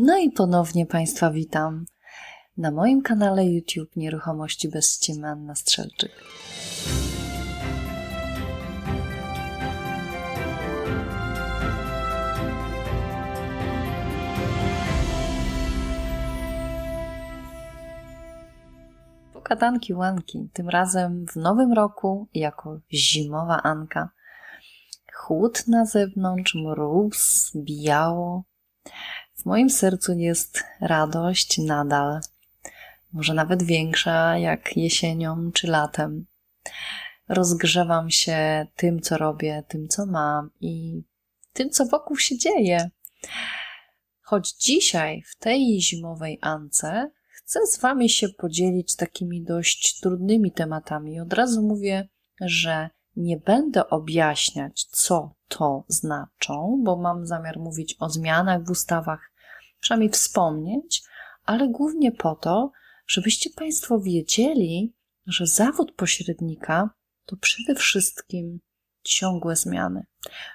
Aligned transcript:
No 0.00 0.18
i 0.18 0.30
ponownie 0.30 0.86
Państwa 0.86 1.30
witam 1.30 1.86
na 2.56 2.70
moim 2.70 3.02
kanale 3.02 3.46
YouTube 3.46 3.96
Nieruchomości 3.96 4.68
bez 4.68 4.94
ściemy 4.94 5.28
Anna 5.28 5.54
Strzelczyk. 5.54 6.12
Pogadanki 19.32 19.94
łanki, 19.94 20.48
tym 20.52 20.68
razem 20.68 21.26
w 21.26 21.36
nowym 21.36 21.72
roku 21.72 22.28
jako 22.34 22.80
zimowa 22.92 23.62
Anka. 23.62 24.10
Chłód 25.14 25.68
na 25.68 25.84
zewnątrz, 25.86 26.54
mróz, 26.54 27.52
biało, 27.56 28.44
w 29.38 29.44
moim 29.46 29.70
sercu 29.70 30.12
jest 30.12 30.64
radość 30.80 31.58
nadal, 31.58 32.20
może 33.12 33.34
nawet 33.34 33.62
większa 33.62 34.38
jak 34.38 34.76
jesienią 34.76 35.52
czy 35.52 35.66
latem. 35.66 36.26
Rozgrzewam 37.28 38.10
się 38.10 38.66
tym, 38.76 39.00
co 39.00 39.18
robię, 39.18 39.62
tym, 39.68 39.88
co 39.88 40.06
mam 40.06 40.50
i 40.60 41.02
tym, 41.52 41.70
co 41.70 41.86
wokół 41.86 42.16
się 42.16 42.38
dzieje. 42.38 42.90
Choć 44.20 44.52
dzisiaj, 44.52 45.22
w 45.26 45.36
tej 45.36 45.80
zimowej 45.80 46.38
ance, 46.40 47.10
chcę 47.28 47.66
z 47.66 47.80
Wami 47.80 48.10
się 48.10 48.28
podzielić 48.28 48.96
takimi 48.96 49.42
dość 49.42 50.00
trudnymi 50.00 50.52
tematami. 50.52 51.20
Od 51.20 51.32
razu 51.32 51.62
mówię, 51.62 52.08
że 52.40 52.90
nie 53.16 53.36
będę 53.36 53.90
objaśniać, 53.90 54.84
co 54.84 55.34
to 55.48 55.84
znaczą, 55.88 56.80
bo 56.84 56.96
mam 56.96 57.26
zamiar 57.26 57.58
mówić 57.58 57.96
o 57.98 58.10
zmianach 58.10 58.64
w 58.64 58.70
ustawach, 58.70 59.32
przynajmniej 59.80 60.10
wspomnieć, 60.10 61.02
ale 61.44 61.68
głównie 61.68 62.12
po 62.12 62.34
to, 62.34 62.72
żebyście 63.06 63.50
Państwo 63.50 64.00
wiedzieli, 64.00 64.94
że 65.26 65.46
zawód 65.46 65.92
pośrednika 65.92 66.90
to 67.26 67.36
przede 67.36 67.74
wszystkim 67.74 68.60
ciągłe 69.02 69.56
zmiany, 69.56 70.06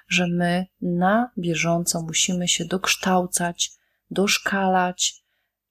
że 0.08 0.26
my 0.26 0.66
na 0.80 1.30
bieżąco 1.38 2.02
musimy 2.02 2.48
się 2.48 2.64
dokształcać, 2.64 3.70
doszkalać, 4.10 5.24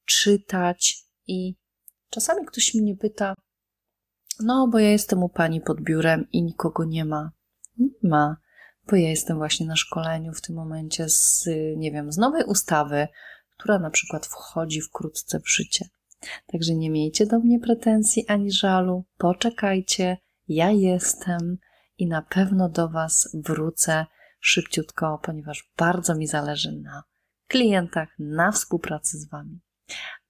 czytać 0.06 1.04
i 1.28 1.56
czasami 2.10 2.46
ktoś 2.46 2.74
mnie 2.74 2.96
pyta, 2.96 3.36
no 4.40 4.68
bo 4.68 4.80
ja 4.80 4.90
jestem 4.90 5.24
u 5.24 5.30
pani 5.30 5.62
pod 5.62 5.82
biurem 5.82 6.28
i 6.32 6.44
nikogo 6.44 6.86
nie 6.86 7.06
ma. 7.06 7.32
Nie 7.78 8.10
ma, 8.10 8.38
bo 8.88 8.96
ja 8.96 9.10
jestem 9.10 9.38
właśnie 9.38 9.66
na 9.66 9.76
szkoleniu 9.76 10.34
w 10.34 10.42
tym 10.42 10.56
momencie 10.56 11.10
z, 11.10 11.50
nie 11.78 11.92
wiem, 11.92 12.12
z 12.12 12.18
nowej 12.18 12.44
ustawy, 12.44 13.08
która 13.58 13.80
na 13.80 13.90
przykład 13.90 14.26
wchodzi 14.26 14.82
wkrótce 14.82 15.40
w 15.40 15.50
życie. 15.50 15.86
Także 16.48 16.76
nie 16.76 16.90
miejcie 16.90 17.26
do 17.26 17.40
mnie 17.40 17.60
pretensji 17.60 18.28
ani 18.28 18.52
żalu, 18.52 19.06
poczekajcie, 19.18 20.18
ja 20.48 20.72
jestem 20.72 21.58
i 21.98 22.08
na 22.08 22.22
pewno 22.22 22.70
do 22.70 22.90
Was 22.90 23.30
wrócę 23.34 24.06
szybciutko, 24.40 25.20
ponieważ 25.24 25.72
bardzo 25.78 26.16
mi 26.16 26.28
zależy 26.28 26.72
na 26.72 27.04
klientach, 27.48 28.10
na 28.20 28.52
współpracy 28.52 29.18
z 29.20 29.30
Wami. 29.30 29.60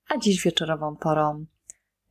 A 0.10 0.18
dziś 0.18 0.44
wieczorową 0.44 0.96
porą 0.96 1.46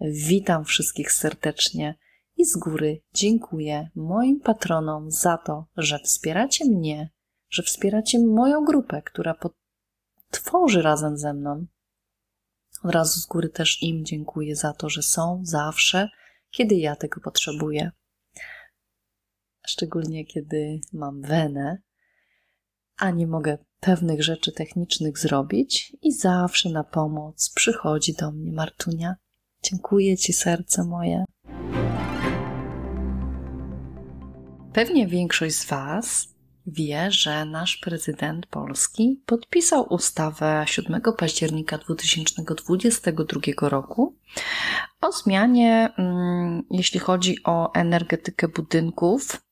witam 0.01 0.65
wszystkich 0.65 1.13
serdecznie 1.13 1.95
i 2.43 2.45
z 2.45 2.57
góry 2.57 3.01
dziękuję 3.15 3.89
moim 3.95 4.41
patronom 4.41 5.11
za 5.11 5.39
to, 5.39 5.67
że 5.77 5.99
wspieracie 5.99 6.65
mnie, 6.65 7.11
że 7.51 7.63
wspieracie 7.63 8.19
moją 8.19 8.65
grupę, 8.65 9.03
która 9.03 9.35
tworzy 10.31 10.83
razem 10.83 11.17
ze 11.19 11.35
mną. 11.35 11.67
Od 12.83 12.91
razu 12.91 13.21
z 13.21 13.27
góry 13.27 13.49
też 13.49 13.83
im 13.83 14.05
dziękuję 14.05 14.57
za 14.57 14.73
to, 14.73 14.89
że 14.89 15.03
są 15.03 15.41
zawsze, 15.45 16.09
kiedy 16.51 16.75
ja 16.75 16.97
tego 16.97 17.21
potrzebuję. 17.21 17.91
Szczególnie 19.67 20.25
kiedy 20.25 20.81
mam 20.93 21.23
wenę, 21.23 21.83
a 22.97 23.11
nie 23.11 23.27
mogę 23.27 23.59
pewnych 23.81 24.23
rzeczy 24.23 24.53
technicznych 24.53 25.19
zrobić, 25.19 25.97
i 26.03 26.13
zawsze 26.13 26.71
na 26.71 26.85
pomoc 26.85 27.53
przychodzi 27.55 28.15
do 28.15 28.33
mnie 28.33 28.53
Martunia. 28.53 29.17
Dziękuję 29.63 30.17
Ci, 30.17 30.33
serce 30.33 30.85
moje. 30.85 31.25
Pewnie 34.73 35.07
większość 35.07 35.57
z 35.57 35.67
Was 35.67 36.29
wie, 36.67 37.11
że 37.11 37.45
nasz 37.45 37.77
prezydent 37.77 38.47
Polski 38.47 39.23
podpisał 39.27 39.87
ustawę 39.93 40.65
7 40.67 41.01
października 41.19 41.79
2022 41.79 43.69
roku 43.69 44.17
o 45.01 45.13
zmianie, 45.13 45.93
mm, 45.99 46.63
jeśli 46.71 47.01
chodzi 47.01 47.37
o 47.45 47.75
energetykę 47.75 48.49
budynków, 48.49 49.43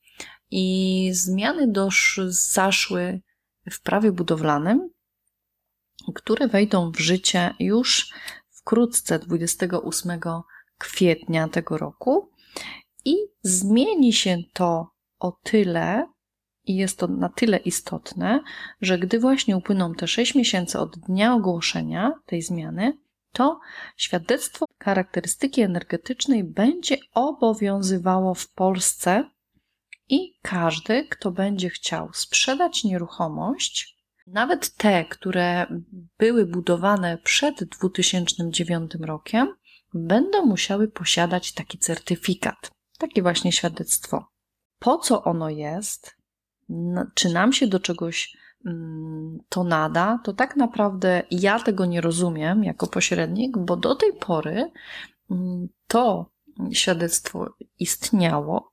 i 0.50 1.10
zmiany 1.12 1.68
dosz, 1.68 2.20
zaszły 2.26 3.20
w 3.70 3.82
prawie 3.82 4.12
budowlanym, 4.12 4.90
które 6.14 6.48
wejdą 6.48 6.90
w 6.90 6.98
życie 6.98 7.54
już 7.58 8.12
wkrótce, 8.50 9.18
28 9.18 10.20
kwietnia 10.78 11.48
tego 11.48 11.78
roku. 11.78 12.30
I 13.04 13.16
zmieni 13.42 14.12
się 14.12 14.38
to 14.52 14.89
o 15.20 15.32
tyle, 15.42 16.06
i 16.64 16.76
jest 16.76 16.98
to 16.98 17.06
na 17.06 17.28
tyle 17.28 17.56
istotne, 17.56 18.40
że 18.80 18.98
gdy 18.98 19.18
właśnie 19.18 19.56
upłyną 19.56 19.94
te 19.94 20.08
6 20.08 20.34
miesięcy 20.34 20.78
od 20.78 20.98
dnia 20.98 21.34
ogłoszenia 21.34 22.12
tej 22.26 22.42
zmiany, 22.42 22.98
to 23.32 23.60
świadectwo 23.96 24.66
charakterystyki 24.82 25.62
energetycznej 25.62 26.44
będzie 26.44 26.96
obowiązywało 27.14 28.34
w 28.34 28.52
Polsce 28.52 29.30
i 30.08 30.32
każdy, 30.42 31.04
kto 31.04 31.30
będzie 31.30 31.70
chciał 31.70 32.12
sprzedać 32.12 32.84
nieruchomość, 32.84 33.96
nawet 34.26 34.74
te, 34.74 35.04
które 35.04 35.66
były 36.18 36.46
budowane 36.46 37.18
przed 37.18 37.64
2009 37.64 38.92
rokiem, 39.00 39.54
będą 39.94 40.46
musiały 40.46 40.88
posiadać 40.88 41.52
taki 41.52 41.78
certyfikat, 41.78 42.70
takie 42.98 43.22
właśnie 43.22 43.52
świadectwo. 43.52 44.24
Po 44.80 44.98
co 44.98 45.24
ono 45.24 45.50
jest? 45.50 46.20
czy 47.14 47.28
nam 47.28 47.52
się 47.52 47.66
do 47.66 47.80
czegoś 47.80 48.36
mm, 48.66 49.38
to 49.48 49.64
nada, 49.64 50.20
to 50.24 50.32
tak 50.32 50.56
naprawdę 50.56 51.22
ja 51.30 51.60
tego 51.60 51.86
nie 51.86 52.00
rozumiem 52.00 52.64
jako 52.64 52.86
pośrednik, 52.86 53.58
bo 53.58 53.76
do 53.76 53.94
tej 53.94 54.12
pory 54.12 54.70
mm, 55.30 55.68
to 55.86 56.30
świadectwo 56.72 57.54
istniało 57.78 58.72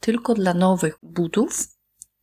tylko 0.00 0.34
dla 0.34 0.54
nowych 0.54 0.98
budów, 1.02 1.68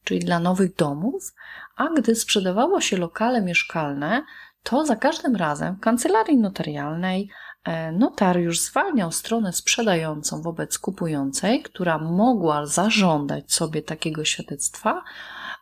czyli 0.03 0.19
dla 0.19 0.39
nowych 0.39 0.75
domów, 0.75 1.33
a 1.75 1.89
gdy 1.89 2.16
sprzedawało 2.16 2.81
się 2.81 2.97
lokale 2.97 3.41
mieszkalne, 3.41 4.23
to 4.63 4.85
za 4.85 4.95
każdym 4.95 5.35
razem 5.35 5.75
w 5.75 5.79
kancelarii 5.79 6.38
notarialnej 6.38 7.29
notariusz 7.91 8.59
zwalniał 8.59 9.12
stronę 9.12 9.53
sprzedającą 9.53 10.41
wobec 10.41 10.79
kupującej, 10.79 11.62
która 11.62 11.97
mogła 11.97 12.66
zażądać 12.66 13.53
sobie 13.53 13.81
takiego 13.81 14.25
świadectwa, 14.25 15.03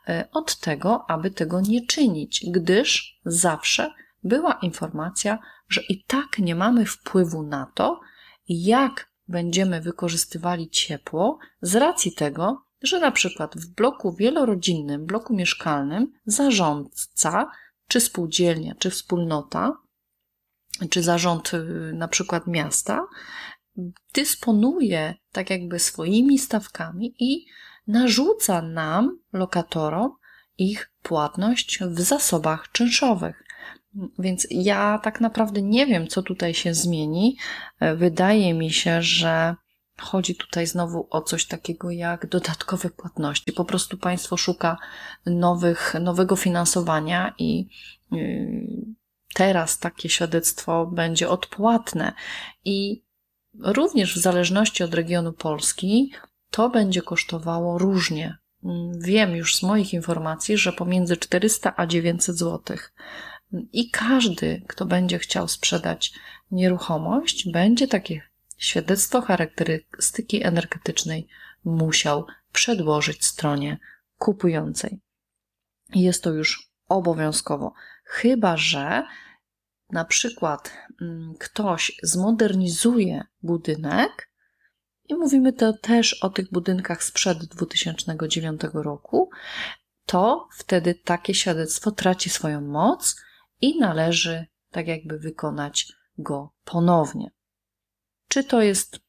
e, 0.08 0.28
od 0.32 0.60
tego, 0.60 1.06
aby 1.08 1.32
tego 1.32 1.62
nie 1.62 1.86
czynić, 1.86 2.46
gdyż 2.48 3.20
zawsze 3.26 3.94
była 4.24 4.54
informacja, 4.62 5.40
że 5.70 5.82
i 5.90 6.04
tak 6.04 6.38
nie 6.40 6.56
mamy 6.56 6.86
wpływu 6.86 7.44
na 7.44 7.72
to, 7.76 8.00
jak 8.50 9.12
będziemy 9.28 9.82
wykorzystywali 9.82 10.70
ciepło 10.70 11.40
z 11.62 11.76
racji 11.76 12.12
tego, 12.14 12.66
że 12.82 13.00
na 13.00 13.12
przykład 13.12 13.56
w 13.56 13.74
bloku 13.76 14.14
wielorodzinnym, 14.14 15.06
bloku 15.06 15.36
mieszkalnym 15.36 16.14
zarządca, 16.26 17.52
czy 17.88 18.00
spółdzielnia, 18.00 18.76
czy 18.76 18.90
wspólnota, 18.90 19.78
czy 20.90 21.04
zarząd 21.04 21.54
y, 21.54 21.94
na 21.94 22.08
przykład 22.08 22.48
miasta 22.48 23.08
dysponuje 24.14 25.16
tak 25.32 25.50
jakby 25.50 25.80
swoimi 25.80 26.40
stawkami 26.40 27.16
i 27.20 27.46
narzuca 27.88 28.62
nam, 28.62 29.20
lokatorom, 29.34 30.16
ich 30.58 30.92
płatność 31.04 31.80
w 31.84 32.02
zasobach 32.02 32.72
czynszowych. 32.72 33.44
Więc 34.20 34.48
ja 34.50 35.00
tak 35.04 35.22
naprawdę 35.22 35.62
nie 35.62 35.86
wiem, 35.86 36.08
co 36.08 36.24
tutaj 36.24 36.54
się 36.54 36.74
zmieni. 36.74 37.38
Wydaje 37.96 38.54
mi 38.54 38.72
się, 38.72 39.02
że 39.02 39.56
chodzi 40.00 40.36
tutaj 40.36 40.68
znowu 40.68 41.08
o 41.10 41.22
coś 41.22 41.46
takiego 41.46 41.92
jak 41.92 42.28
dodatkowe 42.28 42.90
płatności. 42.90 43.54
Po 43.54 43.66
prostu 43.66 43.98
państwo 43.98 44.38
szuka 44.38 44.78
nowych, 45.26 45.94
nowego 46.02 46.36
finansowania 46.36 47.34
i 47.38 47.68
yy, 48.12 49.01
teraz 49.34 49.80
takie 49.80 50.10
świadectwo 50.10 50.86
będzie 50.86 51.30
odpłatne 51.30 52.14
i 52.66 53.04
również 53.60 54.16
w 54.16 54.22
zależności 54.22 54.84
od 54.84 54.94
regionu 54.94 55.34
Polski 55.34 56.12
to 56.50 56.70
będzie 56.70 57.02
kosztowało 57.02 57.78
różnie. 57.78 58.38
Wiem 59.00 59.36
już 59.36 59.56
z 59.56 59.64
moich 59.64 59.94
informacji, 59.94 60.58
że 60.58 60.74
pomiędzy 60.74 61.18
400 61.18 61.74
a 61.78 61.88
900 61.88 62.38
zł 62.38 62.78
I 63.72 63.90
każdy, 63.90 64.62
kto 64.68 64.86
będzie 64.86 65.20
chciał 65.20 65.48
sprzedać 65.48 66.14
nieruchomość, 66.52 67.52
będzie 67.52 67.88
takie 67.88 68.22
świadectwo 68.58 69.22
charakterystyki 69.22 70.44
energetycznej 70.44 71.28
musiał 71.66 72.26
przedłożyć 72.52 73.26
stronie 73.26 73.80
kupującej. 74.18 75.00
Jest 75.96 76.24
to 76.24 76.32
już 76.32 76.71
obowiązkowo, 76.98 77.74
chyba 78.04 78.58
że 78.58 79.04
na 79.90 80.06
przykład 80.06 80.74
mm, 81.02 81.34
ktoś 81.40 82.00
zmodernizuje 82.04 83.24
budynek, 83.44 84.32
i 85.12 85.16
mówimy 85.16 85.54
to 85.54 85.74
też 85.74 86.14
o 86.14 86.30
tych 86.30 86.52
budynkach 86.52 87.04
sprzed 87.04 87.46
2009 87.46 88.62
roku, 88.74 89.30
to 90.06 90.48
wtedy 90.58 90.96
takie 90.96 91.34
świadectwo 91.34 91.92
traci 91.92 92.30
swoją 92.30 92.62
moc 92.62 93.16
i 93.62 93.80
należy 93.80 94.46
tak 94.70 94.88
jakby 94.88 95.20
wykonać 95.20 95.94
go 96.18 96.54
ponownie. 96.64 97.32
Czy 98.28 98.44
to 98.44 98.62
jest 98.62 99.00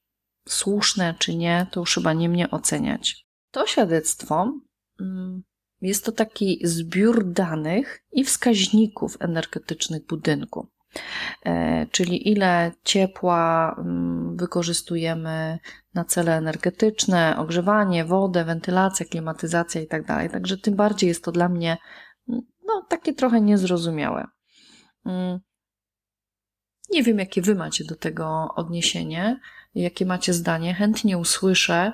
słuszne, 0.48 1.14
czy 1.18 1.36
nie, 1.36 1.66
to 1.70 1.80
już 1.80 1.94
chyba 1.94 2.12
nie 2.12 2.28
mnie 2.28 2.50
oceniać. 2.50 3.26
To 3.50 3.66
świadectwo 3.66 4.52
mm, 5.00 5.42
jest 5.88 6.04
to 6.04 6.12
taki 6.12 6.60
zbiór 6.64 7.32
danych 7.32 8.02
i 8.12 8.24
wskaźników 8.24 9.16
energetycznych 9.20 10.06
budynku. 10.06 10.68
E, 11.44 11.86
czyli 11.86 12.28
ile 12.28 12.72
ciepła 12.84 13.74
mm, 13.78 14.36
wykorzystujemy 14.36 15.58
na 15.94 16.04
cele 16.04 16.36
energetyczne, 16.36 17.36
ogrzewanie, 17.38 18.04
wodę, 18.04 18.44
wentylacja, 18.44 19.06
klimatyzacja 19.06 19.80
itd. 19.80 20.06
Tak 20.06 20.32
Także 20.32 20.58
tym 20.58 20.76
bardziej 20.76 21.08
jest 21.08 21.24
to 21.24 21.32
dla 21.32 21.48
mnie 21.48 21.76
mm, 22.28 22.42
no, 22.66 22.86
takie 22.88 23.14
trochę 23.14 23.40
niezrozumiałe. 23.40 24.26
Mm. 25.06 25.40
Nie 26.90 27.02
wiem, 27.02 27.18
jakie 27.18 27.42
Wy 27.42 27.54
macie 27.54 27.84
do 27.84 27.96
tego 27.96 28.48
odniesienie, 28.56 29.40
jakie 29.74 30.06
macie 30.06 30.32
zdanie. 30.32 30.74
Chętnie 30.74 31.18
usłyszę 31.18 31.92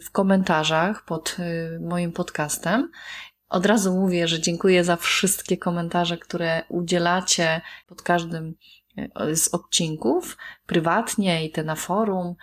w 0.00 0.10
komentarzach 0.12 1.04
pod 1.04 1.36
y, 1.38 1.80
moim 1.80 2.12
podcastem. 2.12 2.90
Od 3.48 3.66
razu 3.66 3.94
mówię, 3.94 4.28
że 4.28 4.40
dziękuję 4.40 4.84
za 4.84 4.96
wszystkie 4.96 5.56
komentarze, 5.56 6.18
które 6.18 6.62
udzielacie 6.68 7.60
pod 7.86 8.02
każdym 8.02 8.54
e, 8.96 9.36
z 9.36 9.48
odcinków, 9.48 10.36
prywatnie 10.66 11.46
i 11.46 11.50
te 11.50 11.64
na 11.64 11.74
forum. 11.74 12.34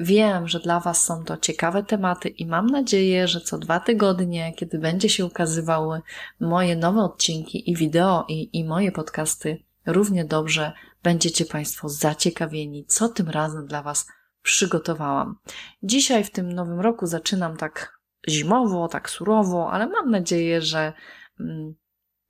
Wiem, 0.00 0.48
że 0.48 0.60
dla 0.60 0.80
Was 0.80 1.04
są 1.04 1.24
to 1.24 1.36
ciekawe 1.36 1.82
tematy 1.82 2.28
i 2.28 2.46
mam 2.46 2.66
nadzieję, 2.66 3.28
że 3.28 3.40
co 3.40 3.58
dwa 3.58 3.80
tygodnie, 3.80 4.52
kiedy 4.56 4.78
będzie 4.78 5.08
się 5.08 5.26
ukazywały 5.26 6.00
moje 6.40 6.76
nowe 6.76 7.00
odcinki 7.00 7.70
i 7.70 7.76
wideo 7.76 8.24
i, 8.28 8.58
i 8.58 8.64
moje 8.64 8.92
podcasty, 8.92 9.62
równie 9.86 10.24
dobrze 10.24 10.72
będziecie 11.02 11.44
Państwo 11.44 11.88
zaciekawieni, 11.88 12.84
co 12.84 13.08
tym 13.08 13.28
razem 13.28 13.66
dla 13.66 13.82
Was 13.82 14.06
przygotowałam. 14.46 15.38
Dzisiaj 15.82 16.24
w 16.24 16.30
tym 16.30 16.52
nowym 16.52 16.80
roku 16.80 17.06
zaczynam 17.06 17.56
tak 17.56 17.98
zimowo, 18.28 18.88
tak 18.88 19.10
surowo, 19.10 19.72
ale 19.72 19.86
mam 19.86 20.10
nadzieję, 20.10 20.62
że 20.62 20.92
mm, 21.40 21.74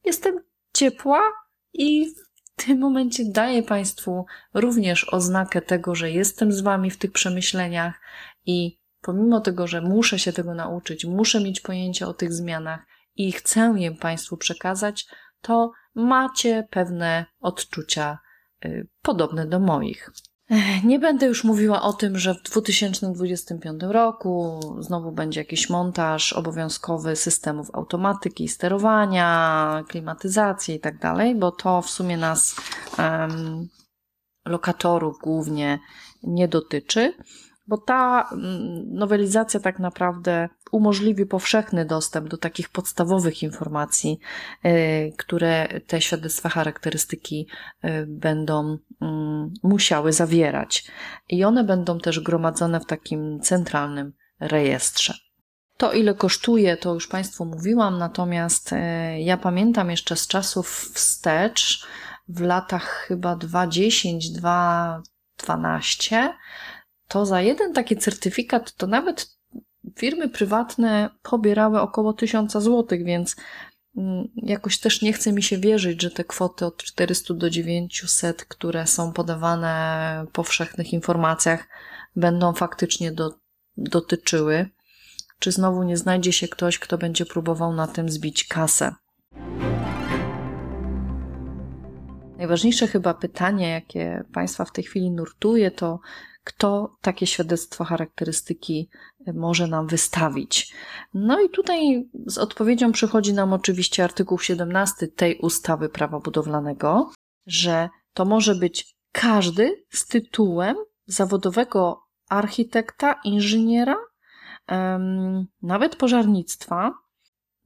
jestem 0.05 0.41
ciepła 0.75 1.33
i 1.73 2.07
w 2.07 2.65
tym 2.65 2.79
momencie 2.79 3.25
daję 3.27 3.63
Państwu 3.63 4.27
również 4.55 5.15
oznakę 5.15 5.63
tego, 5.63 5.95
że 5.95 6.11
jestem 6.11 6.53
z 6.53 6.61
Wami 6.61 6.91
w 6.91 6.99
tych 6.99 7.13
przemyśleniach 7.13 8.01
i 8.47 8.79
pomimo 9.01 9.41
tego, 9.41 9.67
że 9.67 9.81
muszę 9.81 10.19
się 10.19 10.33
tego 10.33 10.55
nauczyć, 10.55 11.05
muszę 11.05 11.41
mieć 11.41 11.61
pojęcie 11.61 12.07
o 12.07 12.15
tych 12.15 12.33
zmianach 12.33 12.87
i 13.15 13.33
chcę 13.33 13.75
je 13.77 13.95
Państwu 13.95 14.37
przekazać, 14.37 15.07
to 15.41 15.73
macie 15.95 16.69
pewne 16.71 17.27
odczucia 17.41 18.19
y, 18.65 18.89
podobne 19.03 19.47
do 19.47 19.61
moich. 19.61 20.11
Nie 20.85 20.99
będę 20.99 21.27
już 21.27 21.45
mówiła 21.45 21.83
o 21.83 21.93
tym, 21.93 22.19
że 22.19 22.35
w 22.35 22.43
2025 22.43 23.83
roku 23.83 24.61
znowu 24.81 25.13
będzie 25.13 25.41
jakiś 25.41 25.71
montaż 25.71 26.33
obowiązkowy 26.33 27.17
systemów 27.17 27.71
automatyki, 27.73 28.49
sterowania, 28.49 29.85
klimatyzacji 29.89 30.75
i 30.75 30.81
tak 30.81 30.99
dalej, 30.99 31.35
bo 31.35 31.53
to 31.53 31.83
w 31.83 31.91
sumie 31.91 32.17
nas, 32.17 32.57
um, 32.99 33.69
lokatorów 34.47 35.19
głównie, 35.23 35.79
nie 36.23 36.49
dotyczy 36.49 37.13
bo 37.67 37.79
ta 37.79 38.29
mm, 38.33 38.95
nowelizacja 38.95 39.61
tak 39.61 39.79
naprawdę 39.79 40.49
umożliwi 40.73 41.27
powszechny 41.27 41.85
dostęp 41.85 42.29
do 42.29 42.37
takich 42.37 42.69
podstawowych 42.69 43.43
informacji, 43.43 44.19
y, 44.65 45.13
które 45.19 45.81
te 45.87 46.01
świadectwa 46.01 46.49
charakterystyki 46.49 47.49
y, 47.85 48.07
będą 48.09 48.79
mm, 49.01 49.55
musiały 49.63 50.13
zawierać. 50.13 50.85
I 51.29 51.45
one 51.45 51.65
będą 51.65 51.99
też 51.99 52.21
gromadzone 52.21 52.81
w 52.81 52.87
takim 52.87 53.41
centralnym 53.41 54.13
rejestrze. 54.41 55.15
To, 55.77 55.93
ile 55.93 56.15
kosztuje, 56.15 56.77
to 56.77 56.95
już 56.95 57.09
Państwu 57.09 57.45
mówiłam, 57.45 57.99
natomiast 57.99 58.73
y, 58.73 58.77
ja 59.19 59.37
pamiętam 59.37 59.91
jeszcze 59.91 60.17
z 60.17 60.27
czasów 60.27 60.91
wstecz, 60.95 61.87
w 62.29 62.41
latach 62.41 63.05
chyba 63.09 63.37
2010, 63.37 64.31
2012, 64.31 66.35
to 67.09 67.27
za 67.27 67.41
jeden 67.43 67.73
taki 67.73 67.97
certyfikat 67.97 68.73
to 68.73 68.87
nawet 68.87 69.37
firmy 69.97 70.29
prywatne 70.29 71.11
pobierały 71.23 71.81
około 71.81 72.13
1000 72.13 72.53
zł, 72.53 72.99
więc 73.05 73.37
mm, 73.97 74.29
jakoś 74.37 74.81
też 74.81 75.03
nie 75.03 75.13
chce 75.13 75.33
mi 75.33 75.43
się 75.43 75.59
wierzyć, 75.59 76.03
że 76.03 76.11
te 76.11 76.25
kwoty 76.25 76.67
od 76.67 76.83
400 76.83 77.35
do 77.35 77.51
900, 77.51 78.45
które 78.45 78.87
są 78.87 79.13
podawane 79.13 80.25
w 80.29 80.33
powszechnych 80.33 80.93
informacjach, 80.93 81.69
będą 82.17 82.53
faktycznie 82.53 83.13
do, 83.13 83.35
dotyczyły. 83.77 84.69
Czy 85.39 85.53
znowu 85.53 85.83
nie 85.83 85.97
znajdzie 85.97 86.33
się 86.33 86.49
ktoś, 86.49 86.79
kto 86.79 86.99
będzie 86.99 87.27
próbował 87.27 87.73
na 87.73 87.87
tym 87.87 88.09
zbić 88.09 88.45
kasę? 88.45 88.95
Najważniejsze 92.39 92.87
chyba 92.87 93.15
pytanie, 93.15 93.69
jakie 93.69 94.25
Państwa 94.33 94.65
w 94.65 94.73
tej 94.73 94.85
chwili 94.85 95.11
nurtuje, 95.11 95.71
to 95.71 96.01
kto 96.47 96.97
takie 97.01 97.27
świadectwo 97.27 97.85
charakterystyki 97.85 98.89
może 99.35 99.67
nam 99.67 99.87
wystawić. 99.87 100.75
No 101.15 101.41
i 101.41 101.51
tutaj 101.51 102.09
z 102.27 102.39
odpowiedzią 102.39 102.93
przychodzi 102.93 103.35
nam 103.35 103.53
oczywiście 103.53 104.05
artykuł 104.05 104.39
17 104.39 105.09
tej 105.09 105.39
ustawy 105.39 105.89
prawa 105.89 106.21
budowlanego, 106.21 107.11
że 107.47 107.89
to 108.13 108.25
może 108.25 108.55
być 108.55 108.97
każdy 109.13 109.85
z 109.91 110.07
tytułem 110.07 110.77
zawodowego 111.07 112.03
architekta, 112.29 113.21
inżyniera, 113.25 113.97
nawet 115.63 115.97
pożarnictwa, 115.97 116.95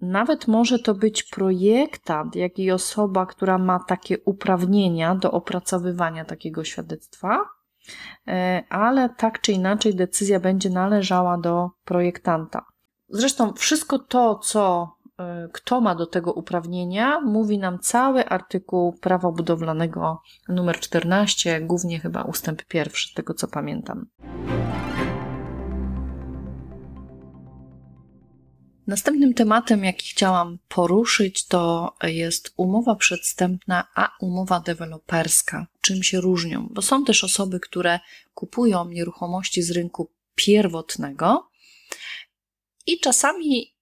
nawet 0.00 0.48
może 0.48 0.78
to 0.78 0.94
być 0.94 1.22
projektant, 1.22 2.36
jak 2.36 2.58
i 2.58 2.70
osoba, 2.70 3.26
która 3.26 3.58
ma 3.58 3.78
takie 3.78 4.18
uprawnienia 4.18 5.14
do 5.14 5.32
opracowywania 5.32 6.24
takiego 6.24 6.64
świadectwa, 6.64 7.36
e, 7.36 7.59
ale 8.68 9.08
tak 9.08 9.40
czy 9.40 9.52
inaczej 9.52 9.94
decyzja 9.94 10.40
będzie 10.40 10.70
należała 10.70 11.38
do 11.38 11.70
projektanta. 11.84 12.64
Zresztą 13.08 13.52
wszystko 13.52 13.98
to, 13.98 14.38
co 14.38 14.94
e, 15.18 15.48
kto 15.52 15.80
ma 15.80 15.94
do 15.94 16.06
tego 16.06 16.32
uprawnienia, 16.32 17.20
mówi 17.20 17.58
nam 17.58 17.78
cały 17.78 18.28
artykuł 18.28 18.92
prawa 18.92 19.32
budowlanego 19.32 20.22
numer 20.48 20.80
14, 20.80 21.60
głównie 21.60 22.00
chyba 22.00 22.22
ustęp 22.22 22.64
pierwszy, 22.64 23.14
tego 23.14 23.34
co 23.34 23.48
pamiętam. 23.48 24.06
Następnym 28.90 29.34
tematem, 29.34 29.84
jaki 29.84 30.08
chciałam 30.08 30.58
poruszyć, 30.68 31.46
to 31.46 31.94
jest 32.02 32.52
umowa 32.56 32.96
przedstępna, 32.96 33.88
a 33.94 34.16
umowa 34.20 34.60
deweloperska. 34.60 35.66
Czym 35.80 36.02
się 36.02 36.20
różnią? 36.20 36.68
Bo 36.70 36.82
są 36.82 37.04
też 37.04 37.24
osoby, 37.24 37.60
które 37.60 38.00
kupują 38.34 38.88
nieruchomości 38.88 39.62
z 39.62 39.70
rynku 39.70 40.10
pierwotnego 40.34 41.50
i 42.86 43.00
czasami 43.00 43.74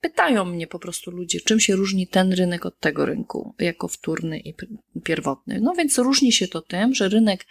pytają 0.00 0.44
mnie 0.44 0.66
po 0.66 0.78
prostu 0.78 1.10
ludzie, 1.10 1.40
czym 1.40 1.60
się 1.60 1.76
różni 1.76 2.06
ten 2.06 2.32
rynek 2.32 2.66
od 2.66 2.80
tego 2.80 3.06
rynku, 3.06 3.54
jako 3.58 3.88
wtórny 3.88 4.38
i 4.38 4.54
pierwotny. 5.04 5.60
No 5.60 5.74
więc 5.74 5.98
różni 5.98 6.32
się 6.32 6.48
to 6.48 6.62
tym, 6.62 6.94
że 6.94 7.08
rynek 7.08 7.46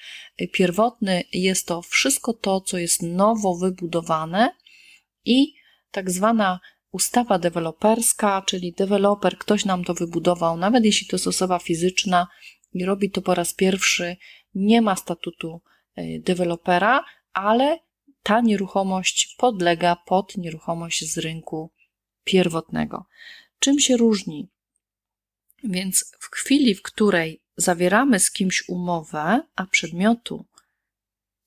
pierwotny 0.51 1.23
jest 1.33 1.67
to 1.67 1.81
wszystko 1.81 2.33
to, 2.33 2.61
co 2.61 2.77
jest 2.77 3.01
nowo 3.01 3.55
wybudowane 3.55 4.55
i 5.25 5.53
tak 5.91 6.11
zwana 6.11 6.59
ustawa 6.91 7.39
deweloperska, 7.39 8.41
czyli 8.41 8.73
deweloper, 8.73 9.37
ktoś 9.37 9.65
nam 9.65 9.83
to 9.83 9.93
wybudował, 9.93 10.57
nawet 10.57 10.85
jeśli 10.85 11.07
to 11.07 11.15
jest 11.15 11.27
osoba 11.27 11.59
fizyczna 11.59 12.27
i 12.73 12.85
robi 12.85 13.11
to 13.11 13.21
po 13.21 13.35
raz 13.35 13.53
pierwszy, 13.53 14.17
nie 14.55 14.81
ma 14.81 14.95
statutu 14.95 15.61
e, 15.95 16.19
dewelopera, 16.19 17.05
ale 17.33 17.79
ta 18.23 18.41
nieruchomość 18.41 19.35
podlega 19.37 19.95
pod 19.95 20.37
nieruchomość 20.37 21.13
z 21.13 21.17
rynku 21.17 21.71
pierwotnego. 22.23 23.05
Czym 23.59 23.79
się 23.79 23.97
różni? 23.97 24.47
Więc 25.63 26.11
w 26.19 26.25
chwili, 26.35 26.75
w 26.75 26.81
której 26.81 27.41
zawieramy 27.57 28.19
z 28.19 28.31
kimś 28.31 28.69
umowę, 28.69 29.41
a 29.55 29.65
przedmiotu 29.65 30.45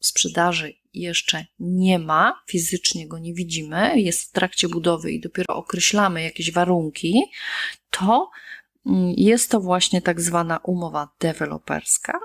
sprzedaży 0.00 0.74
jeszcze 0.94 1.46
nie 1.58 1.98
ma, 1.98 2.42
fizycznie 2.46 3.08
go 3.08 3.18
nie 3.18 3.34
widzimy, 3.34 4.00
jest 4.00 4.22
w 4.22 4.32
trakcie 4.32 4.68
budowy 4.68 5.12
i 5.12 5.20
dopiero 5.20 5.56
określamy 5.56 6.22
jakieś 6.22 6.52
warunki, 6.52 7.22
to 7.90 8.30
mm, 8.86 9.14
jest 9.16 9.50
to 9.50 9.60
właśnie 9.60 10.02
tak 10.02 10.20
zwana 10.20 10.58
umowa 10.58 11.08
deweloperska, 11.20 12.20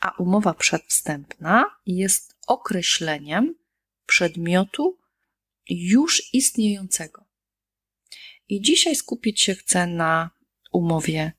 a 0.00 0.10
umowa 0.18 0.54
przedwstępna 0.54 1.64
jest 1.86 2.36
określeniem 2.46 3.54
przedmiotu 4.06 4.98
już 5.68 6.34
istniejącego. 6.34 7.24
I 8.48 8.60
dzisiaj 8.60 8.96
skupić 8.96 9.40
się 9.40 9.54
chcę 9.54 9.86
na 9.86 10.30
umowie 10.72 11.32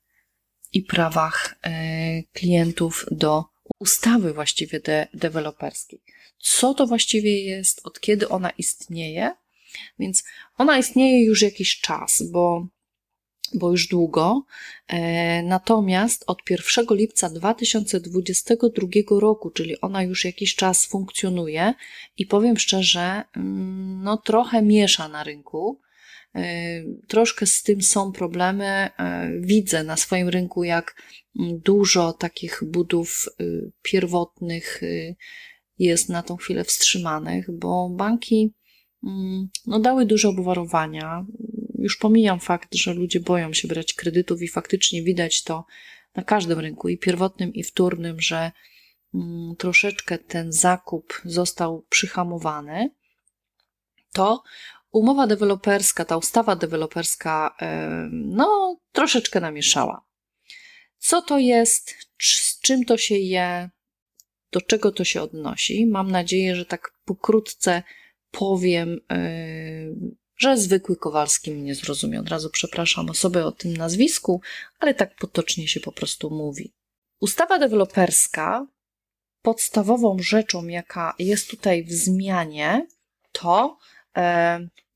i 0.72 0.82
prawach 0.82 1.54
e, 1.62 2.22
klientów 2.22 3.06
do 3.10 3.44
ustawy 3.78 4.32
właściwie 4.32 4.80
de 4.80 5.08
deweloperskiej. 5.14 6.02
Co 6.48 6.74
to 6.74 6.86
właściwie 6.86 7.44
jest, 7.44 7.80
od 7.84 8.00
kiedy 8.00 8.28
ona 8.28 8.50
istnieje? 8.50 9.34
Więc 9.98 10.24
ona 10.58 10.78
istnieje 10.78 11.24
już 11.24 11.42
jakiś 11.42 11.80
czas, 11.80 12.22
bo, 12.32 12.66
bo 13.54 13.70
już 13.70 13.88
długo. 13.88 14.44
E, 14.88 15.42
natomiast 15.42 16.24
od 16.26 16.38
1 16.50 16.86
lipca 16.90 17.30
2022 17.30 19.20
roku, 19.20 19.50
czyli 19.50 19.80
ona 19.80 20.02
już 20.02 20.24
jakiś 20.24 20.54
czas 20.54 20.86
funkcjonuje 20.86 21.74
i 22.16 22.26
powiem 22.26 22.58
szczerze, 22.58 23.22
mm, 23.36 24.02
no 24.02 24.16
trochę 24.16 24.62
miesza 24.62 25.08
na 25.08 25.24
rynku. 25.24 25.80
E, 26.34 26.42
troszkę 27.08 27.46
z 27.46 27.62
tym 27.62 27.82
są 27.82 28.12
problemy. 28.12 28.66
E, 28.66 28.90
widzę 29.40 29.84
na 29.84 29.96
swoim 29.96 30.28
rynku, 30.28 30.64
jak 30.64 30.94
dużo 31.38 32.12
takich 32.12 32.62
budów 32.64 33.28
y, 33.40 33.72
pierwotnych 33.82 34.82
y, 34.82 35.16
jest 35.78 36.08
na 36.08 36.22
tą 36.22 36.36
chwilę 36.36 36.64
wstrzymanych, 36.64 37.58
bo 37.58 37.88
banki 37.88 38.54
mm, 39.04 39.48
no, 39.66 39.80
dały 39.80 40.06
dużo 40.06 40.28
obwarowania. 40.28 41.26
Już 41.78 41.96
pomijam 41.96 42.40
fakt, 42.40 42.74
że 42.74 42.94
ludzie 42.94 43.20
boją 43.20 43.52
się 43.52 43.68
brać 43.68 43.94
kredytów 43.94 44.42
i 44.42 44.48
faktycznie 44.48 45.02
widać 45.02 45.42
to 45.42 45.64
na 46.14 46.24
każdym 46.24 46.58
rynku, 46.58 46.88
i 46.88 46.98
pierwotnym, 46.98 47.54
i 47.54 47.62
wtórnym, 47.62 48.20
że 48.20 48.52
mm, 49.14 49.56
troszeczkę 49.56 50.18
ten 50.18 50.52
zakup 50.52 51.22
został 51.24 51.86
przyhamowany. 51.88 52.90
To 54.12 54.42
umowa 54.92 55.26
deweloperska, 55.26 56.04
ta 56.04 56.16
ustawa 56.16 56.56
deweloperska, 56.56 57.56
no, 58.10 58.76
troszeczkę 58.92 59.40
namieszała. 59.40 60.06
Co 60.98 61.22
to 61.22 61.38
jest, 61.38 61.94
z 62.22 62.60
czym 62.60 62.84
to 62.84 62.96
się 62.96 63.14
je, 63.14 63.70
do 64.56 64.60
czego 64.60 64.92
to 64.92 65.04
się 65.04 65.22
odnosi? 65.22 65.86
Mam 65.86 66.10
nadzieję, 66.10 66.56
że 66.56 66.64
tak 66.64 66.92
pokrótce 67.04 67.82
powiem, 68.30 69.00
yy, 69.10 70.16
że 70.36 70.56
zwykły 70.56 70.96
Kowalski 70.96 71.50
mnie 71.50 71.74
zrozumie. 71.74 72.20
Od 72.20 72.28
razu 72.28 72.50
przepraszam 72.50 73.10
osobę 73.10 73.46
o 73.46 73.52
tym 73.52 73.76
nazwisku, 73.76 74.40
ale 74.78 74.94
tak 74.94 75.16
potocznie 75.16 75.68
się 75.68 75.80
po 75.80 75.92
prostu 75.92 76.30
mówi. 76.30 76.72
Ustawa 77.20 77.58
deweloperska, 77.58 78.66
podstawową 79.42 80.16
rzeczą, 80.18 80.66
jaka 80.66 81.14
jest 81.18 81.50
tutaj 81.50 81.84
w 81.84 81.92
zmianie, 81.92 82.86
to 83.32 83.78
yy, 84.16 84.22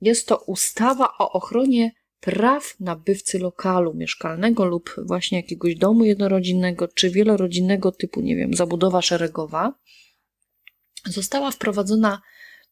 jest 0.01 0.29
to 0.29 0.37
ustawa 0.37 1.15
o 1.19 1.33
ochronie 1.33 1.93
praw 2.21 2.75
nabywcy 2.81 3.39
lokalu 3.39 3.95
mieszkalnego 3.95 4.65
lub 4.65 4.95
właśnie 4.99 5.39
jakiegoś 5.39 5.75
domu 5.75 6.05
jednorodzinnego 6.05 6.89
czy 6.89 7.11
wielorodzinnego 7.11 7.93
typu, 7.93 8.21
nie 8.21 8.37
wiem, 8.37 8.55
zabudowa 8.55 9.03
szeregowa, 9.03 9.75
została 11.07 11.51
wprowadzona 11.51 12.23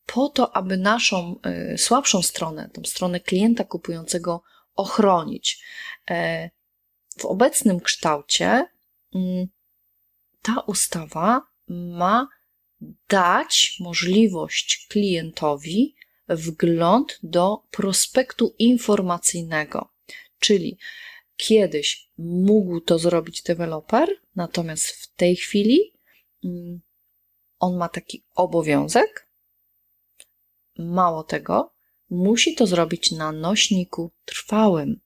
po 0.06 0.28
to, 0.28 0.56
aby 0.56 0.76
naszą 0.76 1.40
y, 1.72 1.78
słabszą 1.78 2.22
stronę, 2.22 2.70
tą 2.72 2.82
stronę 2.84 3.20
klienta 3.20 3.64
kupującego 3.64 4.42
ochronić. 4.74 5.64
E, 6.10 6.50
w 7.18 7.24
obecnym 7.24 7.80
kształcie 7.80 8.66
y, 9.14 9.48
ta 10.42 10.60
ustawa 10.60 11.42
ma 11.68 12.28
dać 13.08 13.76
możliwość 13.80 14.86
klientowi 14.88 15.94
wgląd 16.28 17.18
do 17.22 17.62
prospektu 17.70 18.54
informacyjnego. 18.58 19.88
Czyli 20.38 20.78
kiedyś 21.36 22.08
mógł 22.18 22.80
to 22.80 22.98
zrobić 22.98 23.42
deweloper, 23.42 24.08
natomiast 24.36 24.86
w 24.86 25.14
tej 25.14 25.36
chwili 25.36 25.92
mm, 26.44 26.80
on 27.60 27.76
ma 27.76 27.88
taki 27.88 28.22
obowiązek. 28.34 29.26
Mało 30.78 31.22
tego, 31.22 31.72
musi 32.10 32.54
to 32.54 32.66
zrobić 32.66 33.12
na 33.12 33.32
nośniku 33.32 34.10
trwałym. 34.24 35.00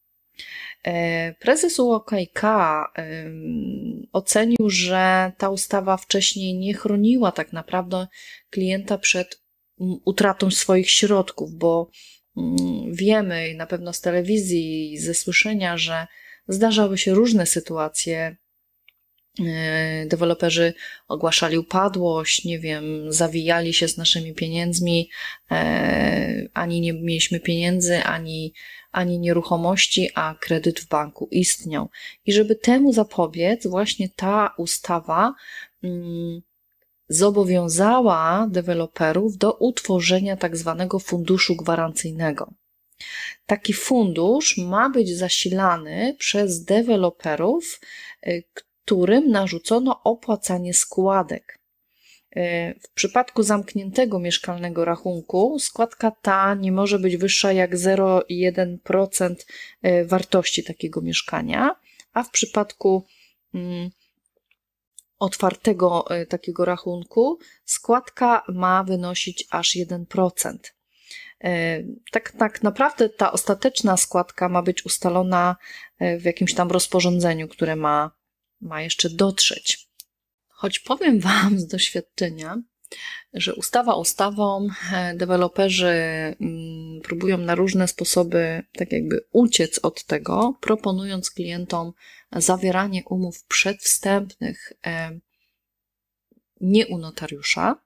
E, 0.85 1.35
prezes 1.35 1.79
UOKiK 1.79 2.43
ocenił, 4.13 4.71
że 4.71 5.33
ta 5.39 5.51
ustawa 5.51 5.97
wcześniej 5.97 6.55
nie 6.55 6.75
chroniła 6.75 7.33
tak 7.33 7.53
naprawdę 7.53 8.07
klienta 8.51 8.99
przed 8.99 9.42
utratą 10.05 10.51
swoich 10.51 10.91
środków, 10.91 11.55
bo 11.55 11.91
mm, 12.37 12.95
wiemy 12.95 13.55
na 13.55 13.67
pewno 13.67 13.93
z 13.93 14.01
telewizji 14.01 14.93
i 14.93 14.99
ze 14.99 15.15
słyszenia, 15.15 15.77
że 15.77 16.07
zdarzały 16.49 16.99
się 16.99 17.15
różne 17.15 17.47
sytuacje. 17.47 18.37
E, 19.41 20.07
deweloperzy 20.07 20.75
ogłaszali 21.09 21.59
upadłość, 21.59 22.45
nie 22.45 22.59
wiem, 22.59 23.13
zawijali 23.13 23.75
się 23.75 23.89
z 23.89 23.97
naszymi 23.97 24.35
pieniędzmi, 24.35 25.11
e, 25.51 26.49
ani 26.55 26.81
nie 26.81 26.93
mieliśmy 26.93 27.41
pieniędzy, 27.41 28.03
ani, 28.03 28.55
ani 28.91 29.19
nieruchomości, 29.19 30.11
a 30.15 30.35
kredyt 30.41 30.81
w 30.81 30.89
banku 30.89 31.29
istniał. 31.31 31.91
I 32.27 32.33
żeby 32.33 32.57
temu 32.57 32.93
zapobiec, 32.93 33.67
właśnie 33.67 34.09
ta 34.09 34.55
ustawa 34.57 35.35
mm, 35.83 36.43
zobowiązała 37.13 38.49
deweloperów 38.51 39.37
do 39.37 39.53
utworzenia 39.53 40.37
tak 40.37 40.57
zwanego 40.57 40.99
funduszu 40.99 41.57
gwarancyjnego. 41.57 42.53
Taki 43.47 43.73
fundusz 43.73 44.59
ma 44.59 44.91
być 44.91 45.17
zasilany 45.17 46.17
przez 46.19 46.65
deweloperów, 46.65 47.81
y, 48.27 48.45
którym 48.55 49.31
narzucono 49.31 50.03
opłacanie 50.03 50.75
składek. 50.75 51.59
Y, 52.37 52.41
w 52.83 52.93
przypadku 52.95 53.43
zamkniętego 53.43 54.19
mieszkalnego 54.19 54.85
rachunku 54.85 55.59
składka 55.59 56.11
ta 56.11 56.55
nie 56.55 56.73
może 56.73 56.99
być 56.99 57.17
wyższa 57.17 57.53
jak 57.53 57.77
0,1% 57.77 59.35
y, 59.87 60.05
wartości 60.07 60.65
takiego 60.65 61.01
mieszkania, 61.01 61.77
a 62.13 62.23
w 62.23 62.31
przypadku 62.31 63.05
mm, 63.55 63.91
otwartego 65.23 66.11
e, 66.11 66.27
takiego 66.27 66.65
rachunku 66.65 67.39
składka 67.65 68.43
ma 68.49 68.85
wynosić 68.85 69.47
aż 69.51 69.77
1%. 69.77 70.57
E, 71.45 71.83
tak, 72.11 72.33
tak 72.33 72.63
naprawdę 72.63 73.09
ta 73.09 73.33
ostateczna 73.33 73.97
składka 73.97 74.49
ma 74.49 74.63
być 74.63 74.87
ustalona 74.87 75.57
e, 75.99 76.19
w 76.19 76.25
jakimś 76.25 76.55
tam 76.55 76.71
rozporządzeniu, 76.71 77.49
które 77.49 77.77
ma, 77.77 78.11
ma 78.61 78.83
jeszcze 78.83 79.11
dotrzeć. 79.11 79.89
Choć 80.49 80.79
powiem 80.79 81.21
Wam 81.21 81.59
z 81.59 81.67
doświadczenia, 81.67 82.63
że 83.35 83.55
ustawa 83.55 83.95
ustawą, 83.95 84.69
deweloperzy 85.15 85.87
mm, 86.41 87.01
próbują 87.03 87.39
na 87.39 87.55
różne 87.55 87.89
sposoby 87.89 88.63
tak 88.73 88.93
jakby 88.93 89.25
uciec 89.33 89.81
od 89.83 90.05
tego, 90.05 90.55
proponując 90.61 91.31
klientom 91.31 91.93
zawieranie 92.33 93.03
umów 93.05 93.45
przedwstępnych 93.45 94.73
nie 96.61 96.87
u 96.87 96.99
notariusza. 96.99 97.77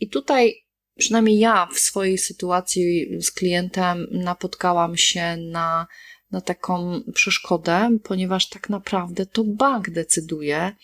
I 0.00 0.08
tutaj 0.08 0.54
przynajmniej 0.98 1.38
ja 1.38 1.68
w 1.74 1.78
swojej 1.78 2.18
sytuacji 2.18 3.08
z 3.22 3.30
klientem 3.30 4.06
napotkałam 4.10 4.96
się 4.96 5.36
na, 5.36 5.86
na 6.30 6.40
taką 6.40 7.00
przeszkodę, 7.14 7.98
ponieważ 8.04 8.48
tak 8.48 8.70
naprawdę 8.70 9.26
to 9.26 9.44
bank 9.44 9.90
decyduje, 9.90 10.58
e, 10.58 10.74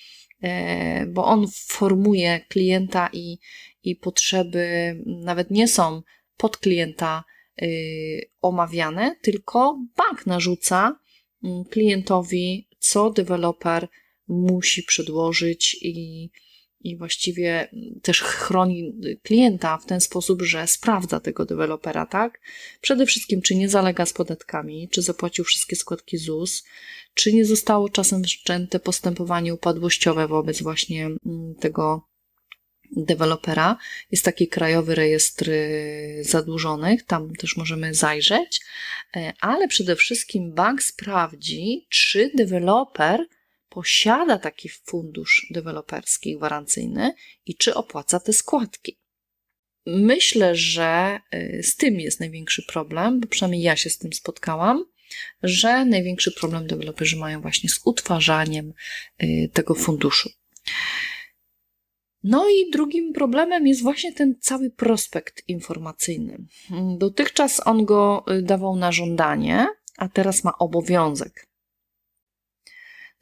bo 1.09 1.25
on 1.25 1.47
formuje 1.67 2.41
klienta 2.49 3.11
i, 3.13 3.39
i 3.83 3.97
potrzeby 3.97 4.97
nawet 5.07 5.51
nie 5.51 5.69
są 5.69 6.03
pod 6.37 6.57
klienta 6.57 7.25
y, 7.63 8.31
omawiane, 8.41 9.17
tylko 9.23 9.79
bank 9.97 10.27
narzuca 10.27 10.99
mm, 11.45 11.65
klientowi 11.65 12.69
co 12.79 13.11
deweloper 13.11 13.89
musi 14.29 14.83
przedłożyć 14.83 15.77
i, 15.83 16.31
i 16.85 16.97
właściwie 16.97 17.69
też 18.03 18.21
chroni 18.21 18.95
klienta 19.23 19.79
w 19.79 19.87
ten 19.87 20.01
sposób, 20.01 20.43
że 20.43 20.67
sprawdza 20.67 21.21
tego 21.21 21.45
dewelopera, 21.45 22.07
tak? 22.07 22.41
Przede 22.81 23.07
wszystkim, 23.07 23.43
czy 23.43 23.55
nie 23.55 23.69
zalega 23.69 24.07
z 24.07 24.13
podatkami, 24.13 24.89
czy 24.89 25.03
zapłacił 25.03 25.45
wszystkie 25.45 25.77
składki 25.77 26.19
ZUS, 26.19 26.65
czy 27.15 27.33
nie 27.33 27.45
zostało 27.45 27.89
czasem 27.89 28.25
wszczęte 28.25 28.81
postępowanie 28.81 29.55
upadłościowe 29.55 30.29
wobec 30.29 30.63
właśnie 30.63 31.07
mm, 31.07 31.55
tego 31.61 32.09
dewelopera. 32.97 33.77
Jest 34.11 34.25
taki 34.25 34.49
krajowy 34.49 34.95
rejestr 34.95 35.51
y, 35.51 36.23
zadłużonych, 36.25 37.03
tam 37.03 37.33
też 37.37 37.57
możemy 37.57 37.95
zajrzeć, 37.95 38.61
e, 39.17 39.33
ale 39.41 39.69
przede 39.69 39.97
wszystkim 39.97 40.53
bank 40.53 40.83
sprawdzi, 40.83 41.87
czy 41.89 42.31
deweloper 42.35 43.27
posiada 43.75 44.39
taki 44.39 44.69
fundusz 44.69 45.47
deweloperski 45.51 46.37
gwarancyjny 46.37 47.15
i 47.47 47.57
czy 47.57 47.75
opłaca 47.75 48.21
te 48.21 48.33
składki. 48.33 48.99
Myślę, 49.87 50.57
że 50.57 51.21
y, 51.35 51.61
z 51.63 51.77
tym 51.77 52.01
jest 52.01 52.21
największy 52.21 52.63
problem, 52.69 53.21
bo 53.21 53.29
przynajmniej 53.29 53.63
ja 53.63 53.77
się 53.77 53.91
z 53.91 53.99
tym 53.99 54.13
spotkałam, 54.13 54.85
że 55.43 55.85
największy 55.85 56.33
problem 56.33 56.67
deweloperzy 56.67 57.17
mają 57.17 57.41
właśnie 57.41 57.71
z 57.71 57.81
utwarzaniem 57.85 58.73
y, 59.23 59.51
tego 59.53 59.75
funduszu. 59.75 60.31
No 62.23 62.49
i 62.49 62.71
drugim 62.71 63.13
problemem 63.13 63.67
jest 63.67 63.83
właśnie 63.83 64.13
ten 64.13 64.35
cały 64.41 64.71
prospekt 64.71 65.49
informacyjny. 65.49 66.39
Dotychczas 66.99 67.67
on 67.67 67.85
go 67.85 68.25
y, 68.31 68.43
dawał 68.43 68.77
na 68.77 68.93
żądanie, 68.93 69.67
a 69.97 70.09
teraz 70.09 70.45
ma 70.45 70.59
obowiązek. 70.59 71.47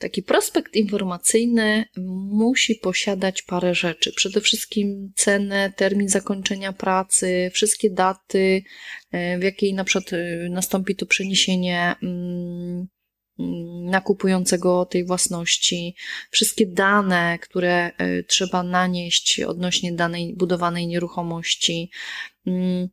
Taki 0.02 0.22
prospekt 0.22 0.76
informacyjny 0.76 1.84
musi 2.32 2.74
posiadać 2.74 3.42
parę 3.42 3.74
rzeczy. 3.74 4.12
Przede 4.12 4.40
wszystkim 4.40 5.12
cenę, 5.16 5.72
termin 5.76 6.08
zakończenia 6.08 6.72
pracy, 6.72 7.50
wszystkie 7.54 7.90
daty, 7.90 8.62
y, 9.14 9.38
w 9.38 9.42
jakiej 9.42 9.74
na 9.74 9.84
przykład 9.84 10.12
y, 10.12 10.48
nastąpi 10.50 10.96
to 10.96 11.06
przeniesienie 11.06 11.94
mm, 12.02 12.86
nakupującego 13.84 14.86
tej 14.86 15.06
własności, 15.06 15.96
wszystkie 16.30 16.66
dane, 16.66 17.38
które 17.38 17.90
e, 17.98 18.22
trzeba 18.22 18.62
nanieść 18.62 19.40
odnośnie 19.40 19.92
danej 19.92 20.34
budowanej 20.36 20.86
nieruchomości, 20.86 21.90
mm, 22.46 22.88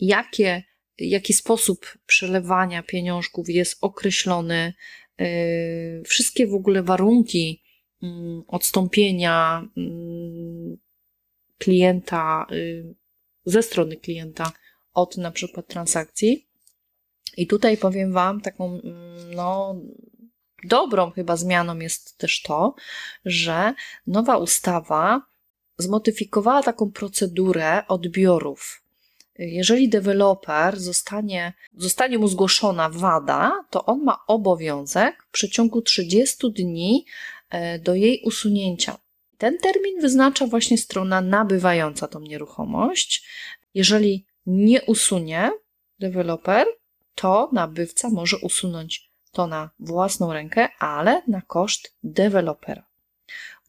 jakie, 0.00 0.62
jaki 0.98 1.32
sposób 1.32 1.98
przelewania 2.06 2.82
pieniążków 2.82 3.48
jest 3.48 3.78
określony, 3.80 4.54
e, 4.54 5.07
wszystkie 6.04 6.46
w 6.46 6.54
ogóle 6.54 6.82
warunki 6.82 7.62
mm, 8.02 8.42
odstąpienia 8.48 9.68
mm, 9.76 10.76
klienta 11.58 12.46
y, 12.52 12.94
ze 13.44 13.62
strony 13.62 13.96
klienta 13.96 14.52
od 14.94 15.16
na 15.16 15.30
przykład 15.30 15.66
transakcji 15.66 16.46
i 17.36 17.46
tutaj 17.46 17.76
powiem 17.76 18.12
Wam 18.12 18.40
taką, 18.40 18.80
mm, 18.80 19.34
no, 19.34 19.76
dobrą 20.64 21.10
chyba 21.10 21.36
zmianą 21.36 21.78
jest 21.78 22.18
też 22.18 22.42
to, 22.42 22.74
że 23.24 23.74
nowa 24.06 24.36
ustawa 24.36 25.22
zmodyfikowała 25.78 26.62
taką 26.62 26.90
procedurę 26.90 27.86
odbiorów. 27.88 28.82
Jeżeli 29.38 29.88
deweloper 29.88 30.80
zostanie, 30.80 31.52
zostanie 31.76 32.18
mu 32.18 32.28
zgłoszona 32.28 32.88
wada, 32.88 33.64
to 33.70 33.84
on 33.84 34.04
ma 34.04 34.18
obowiązek 34.26 35.22
w 35.22 35.30
przeciągu 35.30 35.82
30 35.82 36.52
dni 36.52 37.06
e, 37.50 37.78
do 37.78 37.94
jej 37.94 38.22
usunięcia. 38.24 38.98
Ten 39.38 39.58
termin 39.58 40.00
wyznacza 40.00 40.46
właśnie 40.46 40.78
strona 40.78 41.20
nabywająca 41.20 42.08
tą 42.08 42.20
nieruchomość. 42.20 43.24
Jeżeli 43.74 44.26
nie 44.46 44.82
usunie 44.82 45.50
deweloper, 45.98 46.66
to 47.14 47.50
nabywca 47.52 48.10
może 48.10 48.36
usunąć 48.36 49.10
to 49.32 49.46
na 49.46 49.70
własną 49.78 50.32
rękę, 50.32 50.68
ale 50.78 51.22
na 51.28 51.42
koszt 51.42 51.96
dewelopera. 52.02 52.86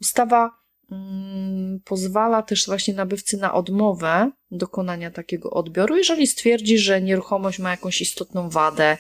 Ustawa 0.02 0.59
pozwala 1.86 2.44
też 2.44 2.66
właśnie 2.66 2.94
nabywcy 2.94 3.38
na 3.38 3.54
odmowę 3.54 4.32
dokonania 4.52 5.12
takiego 5.12 5.50
odbioru, 5.50 5.98
jeżeli 5.98 6.28
stwierdzi, 6.28 6.78
że 6.78 7.02
nieruchomość 7.02 7.60
ma 7.60 7.72
jakąś 7.72 8.02
istotną 8.02 8.50
wadę 8.50 8.98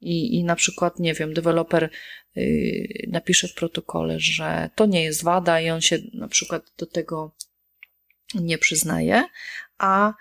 i, 0.00 0.34
i 0.34 0.44
na 0.44 0.56
przykład, 0.56 0.98
nie 0.98 1.14
wiem, 1.14 1.34
deweloper 1.34 1.90
yy, 2.36 3.08
napisze 3.08 3.48
w 3.48 3.54
protokole, 3.54 4.20
że 4.20 4.70
to 4.74 4.86
nie 4.86 5.04
jest 5.04 5.24
wada 5.24 5.60
i 5.60 5.70
on 5.70 5.80
się 5.80 5.98
na 6.14 6.28
przykład 6.28 6.72
do 6.78 6.86
tego 6.86 7.34
nie 8.34 8.58
przyznaje, 8.58 9.24
a 9.78 10.14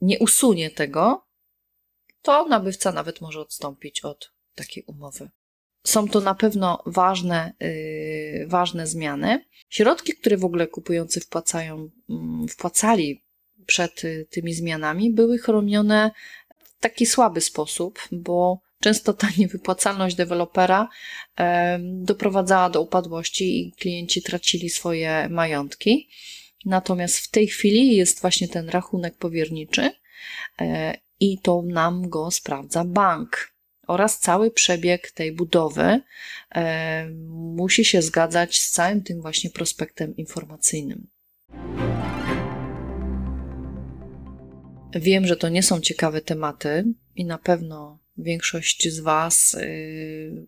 nie 0.00 0.18
usunie 0.18 0.70
tego, 0.70 1.26
to 2.22 2.48
nabywca 2.48 2.92
nawet 2.92 3.20
może 3.20 3.40
odstąpić 3.40 4.00
od 4.00 4.32
takiej 4.54 4.84
umowy. 4.86 5.30
Są 5.84 6.08
to 6.08 6.20
na 6.20 6.34
pewno 6.34 6.82
ważne, 6.86 7.52
yy, 7.60 8.46
ważne 8.46 8.86
zmiany. 8.86 9.44
Środki, 9.68 10.12
które 10.12 10.36
w 10.36 10.44
ogóle 10.44 10.66
kupujący 10.66 11.20
wpłacają, 11.20 11.90
yy, 12.08 12.48
wpłacali 12.48 13.24
przed 13.66 14.04
yy, 14.04 14.26
tymi 14.30 14.54
zmianami, 14.54 15.10
były 15.10 15.38
chronione 15.38 16.10
w 16.64 16.80
taki 16.80 17.06
słaby 17.06 17.40
sposób, 17.40 17.98
bo 18.12 18.60
często 18.80 19.14
ta 19.14 19.28
niewypłacalność 19.38 20.16
dewelopera 20.16 20.88
doprowadzała 21.82 22.70
do 22.70 22.82
upadłości 22.82 23.60
i 23.60 23.72
klienci 23.72 24.22
tracili 24.22 24.70
swoje 24.70 25.28
majątki. 25.28 26.08
Natomiast 26.64 27.18
w 27.18 27.30
tej 27.30 27.46
chwili 27.46 27.96
jest 27.96 28.20
właśnie 28.20 28.48
ten 28.48 28.68
rachunek 28.68 29.16
powierniczy 29.16 29.90
e, 30.60 30.94
i 31.20 31.38
to 31.38 31.62
nam 31.62 32.08
go 32.08 32.30
sprawdza 32.30 32.84
bank. 32.84 33.49
Oraz 33.90 34.18
cały 34.18 34.50
przebieg 34.50 35.10
tej 35.10 35.32
budowy 35.32 36.00
e, 36.54 37.10
musi 37.28 37.84
się 37.84 38.02
zgadzać 38.02 38.60
z 38.60 38.70
całym 38.70 39.02
tym 39.02 39.22
właśnie 39.22 39.50
prospektem 39.50 40.16
informacyjnym. 40.16 41.06
Wiem, 44.94 45.26
że 45.26 45.36
to 45.36 45.48
nie 45.48 45.62
są 45.62 45.80
ciekawe 45.80 46.20
tematy 46.20 46.84
i 47.16 47.24
na 47.24 47.38
pewno 47.38 47.98
większość 48.18 48.88
z 48.88 49.00
Was 49.00 49.54
y, 49.54 50.46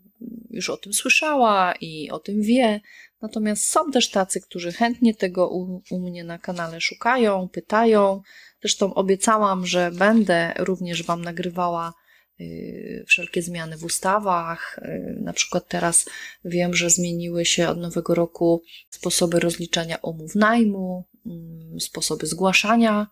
już 0.51 0.71
o 0.71 0.77
tym 0.77 0.93
słyszała 0.93 1.75
i 1.81 2.11
o 2.11 2.19
tym 2.19 2.43
wie. 2.43 2.81
Natomiast 3.23 3.65
są 3.65 3.91
też 3.91 4.11
tacy, 4.11 4.41
którzy 4.41 4.73
chętnie 4.73 5.15
tego 5.15 5.49
u, 5.49 5.83
u 5.91 6.01
mnie 6.01 6.25
na 6.25 6.39
kanale 6.39 6.81
szukają, 6.81 7.49
pytają, 7.49 8.23
Zresztą 8.63 8.95
obiecałam, 8.95 9.67
że 9.67 9.91
będę 9.91 10.53
również 10.59 11.03
Wam 11.03 11.23
nagrywała 11.23 11.93
wszelkie 13.07 13.43
zmiany 13.43 13.77
w 13.77 13.85
ustawach. 13.85 14.79
Y, 14.79 15.19
na 15.21 15.33
przykład 15.33 15.69
teraz 15.69 16.09
wiem, 16.45 16.75
że 16.75 16.91
zmieniły 16.91 17.45
się 17.45 17.69
od 17.69 17.79
nowego 17.79 18.15
roku 18.15 18.63
sposoby 18.91 19.41
rozliczania 19.41 19.97
umów 19.97 20.35
najmu, 20.35 21.05
mm, 21.27 21.81
sposoby 21.81 22.27
zgłaszania 22.27 23.07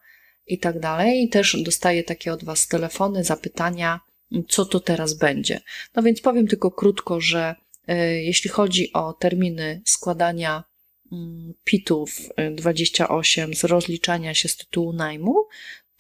i 0.47 0.59
tak 0.59 0.81
dalej. 0.81 1.23
I 1.23 1.29
też 1.29 1.57
dostaję 1.63 2.05
takie 2.05 2.33
od 2.33 2.45
Was 2.45 2.69
telefony, 2.69 3.25
zapytania, 3.25 4.01
co 4.49 4.65
to 4.65 4.81
teraz 4.81 5.15
będzie. 5.15 5.61
No 5.97 6.03
więc 6.03 6.21
powiem 6.21 6.47
tylko 6.47 6.71
krótko, 6.71 7.21
że 7.21 7.55
y, 7.89 7.95
jeśli 8.23 8.51
chodzi 8.51 8.93
o 8.93 9.13
terminy 9.13 9.83
składania 9.85 10.71
Mm, 11.13 11.55
PIT-ów 11.65 12.11
28 12.53 13.51
y, 13.51 13.55
z 13.55 13.65
rozliczania 13.65 14.35
się 14.35 14.49
z 14.49 14.57
tytułu 14.57 14.93
najmu, 14.93 15.35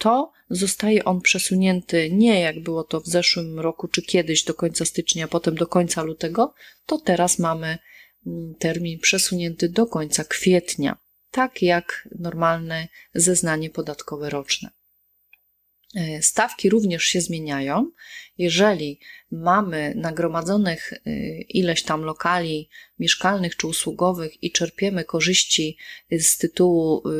to 0.00 0.32
zostaje 0.50 1.04
on 1.04 1.20
przesunięty 1.20 2.10
nie 2.12 2.40
jak 2.40 2.62
było 2.62 2.84
to 2.84 3.00
w 3.00 3.06
zeszłym 3.06 3.60
roku 3.60 3.88
czy 3.88 4.02
kiedyś 4.02 4.44
do 4.44 4.54
końca 4.54 4.84
stycznia, 4.84 5.28
potem 5.28 5.54
do 5.54 5.66
końca 5.66 6.02
lutego, 6.02 6.54
to 6.86 6.98
teraz 6.98 7.38
mamy 7.38 7.78
mm, 8.26 8.54
termin 8.54 8.98
przesunięty 8.98 9.68
do 9.68 9.86
końca 9.86 10.24
kwietnia, 10.24 10.98
tak 11.30 11.62
jak 11.62 12.08
normalne 12.18 12.88
zeznanie 13.14 13.70
podatkowe 13.70 14.30
roczne. 14.30 14.70
E, 15.94 16.22
stawki 16.22 16.70
również 16.70 17.04
się 17.04 17.20
zmieniają. 17.20 17.90
Jeżeli 18.38 19.00
mamy 19.30 19.92
nagromadzonych 19.96 20.92
e, 20.92 21.00
ileś 21.40 21.82
tam 21.82 22.02
lokali 22.02 22.68
mieszkalnych 22.98 23.56
czy 23.56 23.66
usługowych 23.66 24.42
i 24.42 24.52
czerpiemy 24.52 25.04
korzyści 25.04 25.76
z 26.10 26.38
tytułu 26.38 27.02
e, 27.08 27.12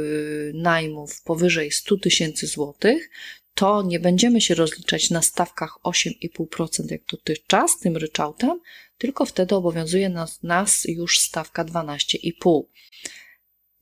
najmów 0.55 1.23
powyżej 1.23 1.71
100 1.71 1.97
tysięcy 1.97 2.47
złotych, 2.47 3.11
to 3.55 3.83
nie 3.83 4.01
będziemy 4.01 4.41
się 4.41 4.55
rozliczać 4.55 5.11
na 5.11 5.23
stawkach 5.23 5.79
8,5% 5.85 6.91
jak 6.91 7.05
dotychczas, 7.11 7.79
tym 7.79 7.97
ryczałtem, 7.97 8.61
tylko 8.99 9.27
wtedy 9.27 9.55
obowiązuje 9.55 10.09
nas, 10.09 10.43
nas 10.43 10.85
już 10.85 11.19
stawka 11.19 11.65
12,5%. 11.65 12.63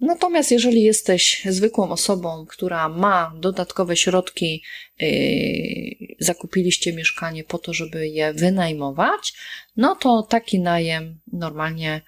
Natomiast 0.01 0.51
jeżeli 0.51 0.83
jesteś 0.83 1.43
zwykłą 1.49 1.91
osobą, 1.91 2.47
która 2.47 2.89
ma 2.89 3.33
dodatkowe 3.37 3.97
środki, 3.97 4.63
yy, 5.01 6.17
zakupiliście 6.21 6.93
mieszkanie 6.93 7.45
po 7.45 7.59
to, 7.59 7.75
żeby 7.75 8.09
je 8.09 8.33
wynajmować, 8.33 9.35
no 9.77 9.95
to 9.97 10.23
taki 10.23 10.61
najem 10.61 11.21
normalnie 11.33 12.01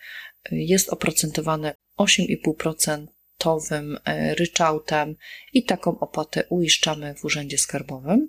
jest 0.50 0.88
oprocentowany 0.88 1.72
8,5% 1.98 3.06
gotowym 3.40 3.98
e, 4.04 4.34
ryczałtem 4.34 5.16
i 5.52 5.64
taką 5.64 5.98
opłatę 5.98 6.44
uiszczamy 6.48 7.14
w 7.14 7.24
Urzędzie 7.24 7.58
Skarbowym. 7.58 8.28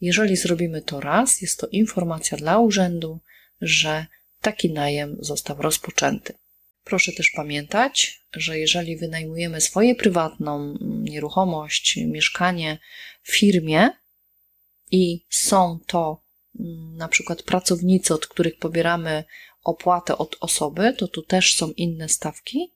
Jeżeli 0.00 0.36
zrobimy 0.36 0.82
to 0.82 1.00
raz, 1.00 1.42
jest 1.42 1.60
to 1.60 1.66
informacja 1.66 2.38
dla 2.38 2.58
urzędu, 2.58 3.20
że 3.60 4.06
taki 4.40 4.72
najem 4.72 5.16
został 5.20 5.62
rozpoczęty. 5.62 6.34
Proszę 6.84 7.12
też 7.12 7.30
pamiętać, 7.30 8.21
że 8.34 8.58
jeżeli 8.58 8.96
wynajmujemy 8.96 9.60
swoje 9.60 9.94
prywatną 9.94 10.78
nieruchomość, 10.80 11.96
mieszkanie 11.96 12.78
firmie 13.22 13.90
i 14.90 15.24
są 15.30 15.78
to 15.86 16.22
mm, 16.60 16.96
na 16.96 17.08
przykład 17.08 17.42
pracownicy, 17.42 18.14
od 18.14 18.26
których 18.26 18.58
pobieramy 18.58 19.24
opłatę 19.64 20.18
od 20.18 20.36
osoby, 20.40 20.94
to 20.98 21.08
tu 21.08 21.22
też 21.22 21.54
są 21.54 21.70
inne 21.70 22.08
stawki. 22.08 22.72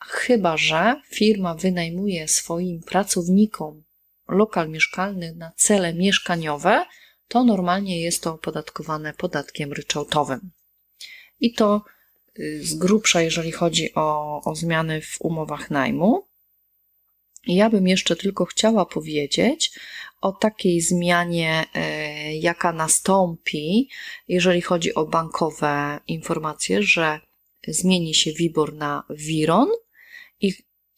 Chyba, 0.00 0.56
że 0.56 1.00
firma 1.08 1.54
wynajmuje 1.54 2.28
swoim 2.28 2.82
pracownikom 2.82 3.84
lokal 4.28 4.68
mieszkalny 4.68 5.34
na 5.34 5.52
cele 5.56 5.94
mieszkaniowe, 5.94 6.84
to 7.28 7.44
normalnie 7.44 8.00
jest 8.00 8.22
to 8.22 8.34
opodatkowane 8.34 9.14
podatkiem 9.14 9.72
ryczałtowym. 9.72 10.50
I 11.40 11.52
to 11.52 11.84
z 12.60 12.74
grubsza, 12.74 13.22
jeżeli 13.22 13.52
chodzi 13.52 13.94
o, 13.94 14.40
o 14.44 14.54
zmiany 14.54 15.00
w 15.00 15.16
umowach 15.20 15.70
najmu. 15.70 16.26
Ja 17.46 17.70
bym 17.70 17.88
jeszcze 17.88 18.16
tylko 18.16 18.44
chciała 18.44 18.86
powiedzieć 18.86 19.70
o 20.20 20.32
takiej 20.32 20.80
zmianie, 20.80 21.64
e, 21.74 22.36
jaka 22.36 22.72
nastąpi, 22.72 23.88
jeżeli 24.28 24.60
chodzi 24.60 24.94
o 24.94 25.06
bankowe 25.06 26.00
informacje, 26.06 26.82
że 26.82 27.20
zmieni 27.68 28.14
się 28.14 28.32
WIBOR 28.32 28.74
na 28.74 29.04
WIRON 29.10 29.68
i 30.40 30.52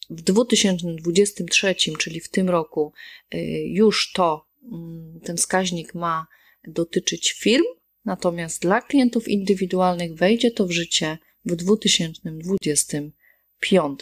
w 0.09 0.21
2023, 0.21 1.75
czyli 1.97 2.19
w 2.19 2.29
tym 2.29 2.49
roku, 2.49 2.93
e, 3.31 3.39
już 3.61 4.11
to, 4.11 4.47
mm, 4.71 5.19
ten 5.23 5.37
wskaźnik 5.37 5.95
ma 5.95 6.27
dotyczyć 6.67 7.31
firm, 7.31 7.65
natomiast 8.05 8.61
dla 8.61 8.81
klientów 8.81 9.27
indywidualnych 9.27 10.15
wejdzie 10.15 10.51
to 10.51 10.65
w 10.65 10.71
życie 10.71 11.17
w 11.47 11.55
2025. 11.55 13.99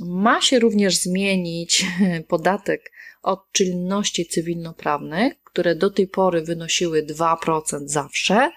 Ma 0.00 0.40
się 0.40 0.58
również 0.58 0.96
zmienić 0.96 1.86
podatek 2.28 2.92
od 3.22 3.52
czynności 3.52 4.26
cywilnoprawnych, 4.26 5.42
które 5.44 5.74
do 5.74 5.90
tej 5.90 6.08
pory 6.08 6.42
wynosiły 6.42 7.02
2% 7.02 7.58
zawsze. 7.84 8.50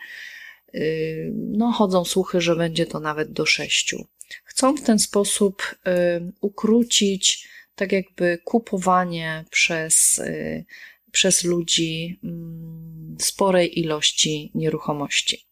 Yy, 0.74 1.32
no, 1.36 1.72
chodzą 1.72 2.06
słuchy, 2.06 2.42
że 2.42 2.56
będzie 2.56 2.86
to 2.86 3.00
nawet 3.00 3.32
do 3.32 3.44
6%. 3.44 4.04
Chcą 4.44 4.78
w 4.78 4.82
ten 4.82 5.00
sposób 5.00 5.76
yy, 5.86 6.32
ukrócić 6.42 7.50
tak 7.76 7.92
jakby 7.92 8.40
kupowanie 8.44 9.46
przez, 9.50 10.18
yy, 10.18 10.66
przez 11.12 11.44
ludzi 11.44 12.20
mm, 12.24 13.18
sporej 13.20 13.80
ilości 13.80 14.52
nieruchomości. 14.56 15.46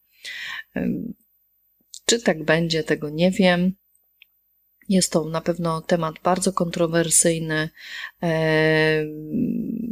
Czy 2.10 2.22
tak 2.22 2.44
będzie, 2.44 2.84
tego 2.84 3.10
nie 3.10 3.32
wiem. 3.32 3.74
Jest 4.90 5.12
to 5.12 5.26
na 5.26 5.42
pewno 5.42 5.82
temat 5.82 6.16
bardzo 6.24 6.54
kontrowersyjny. 6.54 7.70
E, 8.24 9.06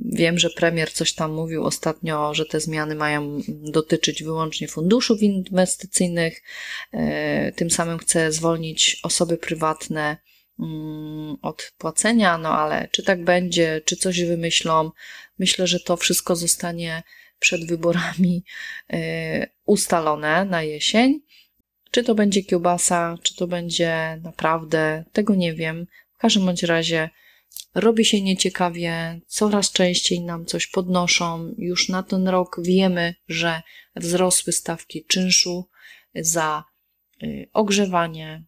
wiem, 0.05 0.39
że 0.39 0.49
premier 0.49 0.91
coś 0.91 1.13
tam 1.13 1.33
mówił 1.33 1.63
ostatnio, 1.63 2.33
że 2.33 2.45
te 2.45 2.59
zmiany 2.59 2.95
mają 2.95 3.41
dotyczyć 3.47 4.23
wyłącznie 4.23 4.67
funduszów 4.67 5.21
inwestycyjnych. 5.21 6.43
E, 6.91 7.51
tym 7.51 7.69
samym 7.69 7.97
chce 7.97 8.31
zwolnić 8.31 8.99
osoby 9.03 9.37
prywatne 9.37 10.17
mm, 10.59 11.35
od 11.41 11.73
płacenia, 11.77 12.37
no 12.37 12.49
ale 12.49 12.87
czy 12.91 13.03
tak 13.03 13.23
będzie, 13.23 13.81
czy 13.85 13.95
coś 13.95 14.23
wymyślą, 14.23 14.91
myślę, 15.39 15.67
że 15.67 15.79
to 15.79 15.97
wszystko 15.97 16.35
zostanie 16.35 17.03
przed 17.39 17.67
wyborami 17.67 18.43
e, 18.93 19.47
ustalone 19.65 20.45
na 20.45 20.63
jesień. 20.63 21.25
Czy 21.95 22.03
to 22.03 22.15
będzie 22.15 22.43
kiełbasa, 22.43 23.17
czy 23.23 23.35
to 23.35 23.47
będzie 23.47 24.19
naprawdę, 24.23 25.03
tego 25.13 25.35
nie 25.35 25.53
wiem. 25.53 25.87
W 26.13 26.17
każdym 26.17 26.45
bądź 26.45 26.63
razie 26.63 27.09
robi 27.75 28.05
się 28.05 28.21
nieciekawie, 28.21 29.21
coraz 29.27 29.71
częściej 29.71 30.21
nam 30.21 30.45
coś 30.45 30.67
podnoszą. 30.67 31.53
Już 31.57 31.89
na 31.89 32.03
ten 32.03 32.27
rok 32.27 32.57
wiemy, 32.61 33.15
że 33.27 33.61
wzrosły 33.95 34.53
stawki 34.53 35.05
czynszu 35.05 35.69
za 36.15 36.63
y, 37.23 37.49
ogrzewanie, 37.53 38.43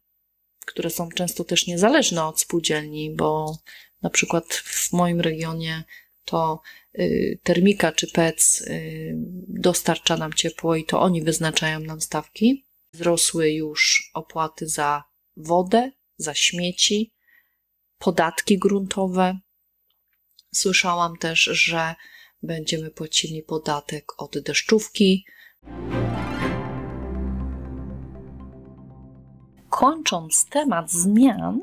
które 0.66 0.90
są 0.90 1.10
często 1.10 1.44
też 1.44 1.68
niezależne 1.68 2.26
od 2.26 2.40
spółdzielni, 2.40 3.16
bo 3.16 3.58
na 4.02 4.10
przykład 4.10 4.54
w 4.54 4.94
moim 4.94 5.22
regionie 5.22 5.84
to 6.26 6.62
y, 7.00 7.40
termika 7.44 7.92
czy 7.92 8.08
PEC 8.08 8.62
y, 8.62 9.16
dostarcza 9.48 10.18
nam 10.18 10.34
ciepło 10.34 10.76
i 10.76 10.86
to 10.86 11.02
oni 11.02 11.22
wyznaczają 11.22 11.80
nam 11.80 12.02
stawki. 12.02 12.67
Wzrosły 12.98 13.52
już 13.52 14.12
opłaty 14.14 14.68
za 14.68 15.04
wodę, 15.36 15.92
za 16.18 16.34
śmieci, 16.34 17.14
podatki 17.98 18.58
gruntowe. 18.58 19.40
Słyszałam 20.54 21.18
też, 21.18 21.40
że 21.40 21.96
będziemy 22.44 22.92
płacili 22.92 23.44
podatek 23.44 24.22
od 24.22 24.40
deszczówki. 24.40 25.26
Kończąc 29.70 30.46
temat 30.46 30.92
zmian, 30.92 31.62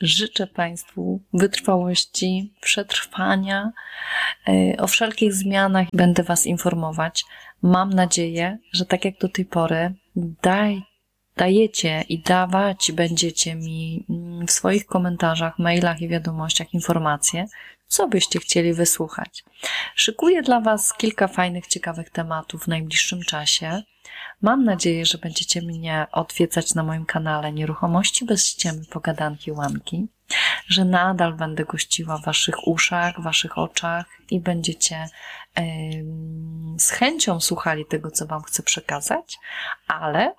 życzę 0.00 0.46
Państwu 0.46 1.20
wytrwałości, 1.32 2.52
przetrwania. 2.60 3.72
E, 4.48 4.76
o 4.76 4.86
wszelkich 4.86 5.34
zmianach 5.34 5.88
będę 5.92 6.22
Was 6.22 6.46
informować. 6.46 7.24
Mam 7.62 7.90
nadzieję, 7.90 8.58
że 8.72 8.86
tak 8.86 9.04
jak 9.04 9.18
do 9.18 9.28
tej 9.28 9.44
pory, 9.44 9.94
daj, 10.16 10.82
dajecie 11.36 12.04
i 12.08 12.18
dawać 12.18 12.92
będziecie 12.92 13.54
mi 13.54 14.06
mm, 14.10 14.46
w 14.46 14.50
swoich 14.50 14.86
komentarzach, 14.86 15.58
mailach 15.58 16.00
i 16.00 16.08
wiadomościach 16.08 16.74
informacje, 16.74 17.46
co 17.86 18.08
byście 18.08 18.38
chcieli 18.38 18.74
wysłuchać. 18.74 19.44
Szykuję 19.94 20.42
dla 20.42 20.60
Was 20.60 20.94
kilka 20.96 21.28
fajnych, 21.28 21.66
ciekawych 21.66 22.10
tematów 22.10 22.64
w 22.64 22.68
najbliższym 22.68 23.22
czasie. 23.22 23.82
Mam 24.42 24.64
nadzieję, 24.64 25.06
że 25.06 25.18
będziecie 25.18 25.62
mnie 25.62 26.06
odwiedzać 26.12 26.74
na 26.74 26.82
moim 26.82 27.06
kanale 27.06 27.52
Nieruchomości 27.52 28.24
bez 28.24 28.46
ściemy, 28.46 28.84
pogadanki, 28.90 29.52
łamki, 29.52 30.08
że 30.68 30.84
nadal 30.84 31.34
będę 31.34 31.64
gościła 31.64 32.18
w 32.18 32.24
Waszych 32.24 32.68
uszach, 32.68 33.20
Waszych 33.20 33.58
oczach 33.58 34.06
i 34.30 34.40
będziecie 34.40 35.08
yy, 35.56 35.64
z 36.78 36.90
chęcią 36.90 37.40
słuchali 37.40 37.86
tego, 37.86 38.10
co 38.10 38.26
Wam 38.26 38.42
chcę 38.42 38.62
przekazać, 38.62 39.38
ale 39.86 40.34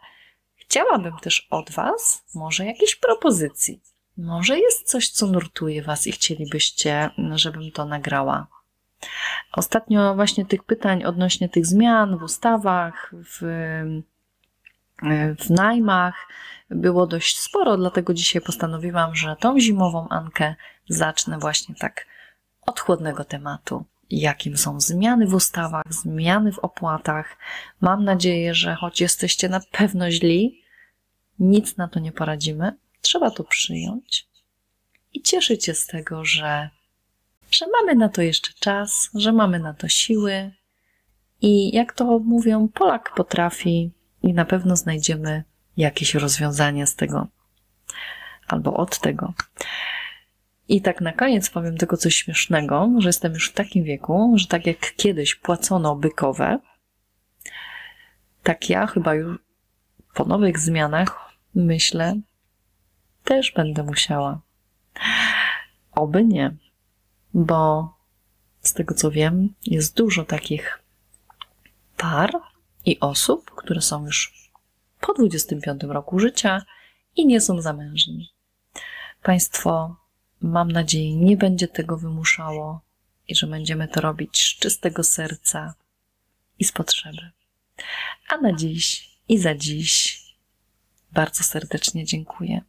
chciałabym 0.55 1.17
też 1.17 1.47
od 1.49 1.71
Was 1.71 2.23
może 2.33 2.65
jakiejś 2.65 2.95
propozycji. 2.95 3.81
Może 4.17 4.59
jest 4.59 4.83
coś, 4.83 5.09
co 5.09 5.27
nurtuje 5.27 5.83
Was 5.83 6.07
i 6.07 6.11
chcielibyście, 6.11 7.09
żebym 7.35 7.71
to 7.71 7.85
nagrała. 7.85 8.47
Ostatnio 9.51 10.15
właśnie 10.15 10.45
tych 10.45 10.63
pytań 10.63 11.03
odnośnie 11.03 11.49
tych 11.49 11.65
zmian 11.65 12.17
w 12.17 12.23
ustawach, 12.23 13.13
w, 13.13 13.39
w 15.39 15.49
najmach 15.49 16.27
było 16.69 17.07
dość 17.07 17.39
sporo, 17.39 17.77
dlatego 17.77 18.13
dzisiaj 18.13 18.41
postanowiłam, 18.41 19.15
że 19.15 19.35
tą 19.35 19.59
zimową 19.59 20.07
Ankę 20.09 20.55
zacznę 20.89 21.39
właśnie 21.39 21.75
tak 21.75 22.05
od 22.61 22.79
chłodnego 22.79 23.25
tematu. 23.25 23.85
Jakim 24.09 24.57
są 24.57 24.79
zmiany 24.79 25.27
w 25.27 25.33
ustawach, 25.33 25.83
zmiany 25.89 26.51
w 26.51 26.59
opłatach. 26.59 27.37
Mam 27.81 28.03
nadzieję, 28.03 28.53
że 28.53 28.75
choć 28.75 29.01
jesteście 29.01 29.49
na 29.49 29.59
pewno 29.71 30.11
źli, 30.11 30.61
nic 31.39 31.77
na 31.77 31.87
to 31.87 31.99
nie 31.99 32.11
poradzimy. 32.11 32.77
Trzeba 33.01 33.31
to 33.31 33.43
przyjąć 33.43 34.27
i 35.13 35.21
cieszyć 35.21 35.65
się 35.65 35.73
z 35.73 35.87
tego, 35.87 36.25
że 36.25 36.69
że 37.57 37.65
mamy 37.67 37.95
na 37.95 38.09
to 38.09 38.21
jeszcze 38.21 38.53
czas, 38.59 39.09
że 39.13 39.31
mamy 39.31 39.59
na 39.59 39.73
to 39.73 39.87
siły 39.87 40.51
i 41.41 41.75
jak 41.75 41.93
to 41.93 42.19
mówią, 42.19 42.67
Polak 42.67 43.13
potrafi 43.15 43.91
i 44.23 44.33
na 44.33 44.45
pewno 44.45 44.75
znajdziemy 44.75 45.43
jakieś 45.77 46.15
rozwiązanie 46.15 46.87
z 46.87 46.95
tego 46.95 47.27
albo 48.47 48.73
od 48.73 48.99
tego. 48.99 49.33
I 50.67 50.81
tak 50.81 51.01
na 51.01 51.13
koniec 51.13 51.49
powiem 51.49 51.77
tylko 51.77 51.97
coś 51.97 52.15
śmiesznego, 52.15 52.89
że 52.97 53.09
jestem 53.09 53.33
już 53.33 53.49
w 53.49 53.53
takim 53.53 53.83
wieku, 53.83 54.33
że 54.35 54.47
tak 54.47 54.65
jak 54.65 54.95
kiedyś 54.95 55.35
płacono 55.35 55.95
bykowe, 55.95 56.59
tak 58.43 58.69
ja 58.69 58.87
chyba 58.87 59.13
już 59.13 59.39
po 60.13 60.25
nowych 60.25 60.59
zmianach 60.59 61.31
myślę, 61.55 62.15
też 63.23 63.51
będę 63.51 63.83
musiała. 63.83 64.41
Oby 65.91 66.23
nie 66.23 66.64
bo 67.35 67.93
z 68.61 68.73
tego 68.73 68.93
co 68.93 69.11
wiem, 69.11 69.53
jest 69.65 69.95
dużo 69.95 70.25
takich 70.25 70.79
par 71.97 72.31
i 72.85 72.99
osób, 72.99 73.51
które 73.51 73.81
są 73.81 74.05
już 74.05 74.49
po 75.01 75.13
25 75.13 75.83
roku 75.83 76.19
życia 76.19 76.65
i 77.15 77.25
nie 77.25 77.41
są 77.41 77.61
zamężni. 77.61 78.29
Państwo, 79.23 79.95
mam 80.41 80.71
nadzieję, 80.71 81.15
nie 81.15 81.37
będzie 81.37 81.67
tego 81.67 81.97
wymuszało 81.97 82.81
i 83.27 83.35
że 83.35 83.47
będziemy 83.47 83.87
to 83.87 84.01
robić 84.01 84.43
z 84.43 84.59
czystego 84.59 85.03
serca 85.03 85.73
i 86.59 86.63
z 86.63 86.71
potrzeby. 86.71 87.31
A 88.29 88.37
na 88.37 88.53
dziś 88.53 89.09
i 89.29 89.37
za 89.37 89.55
dziś 89.55 90.21
bardzo 91.11 91.43
serdecznie 91.43 92.05
dziękuję 92.05 92.61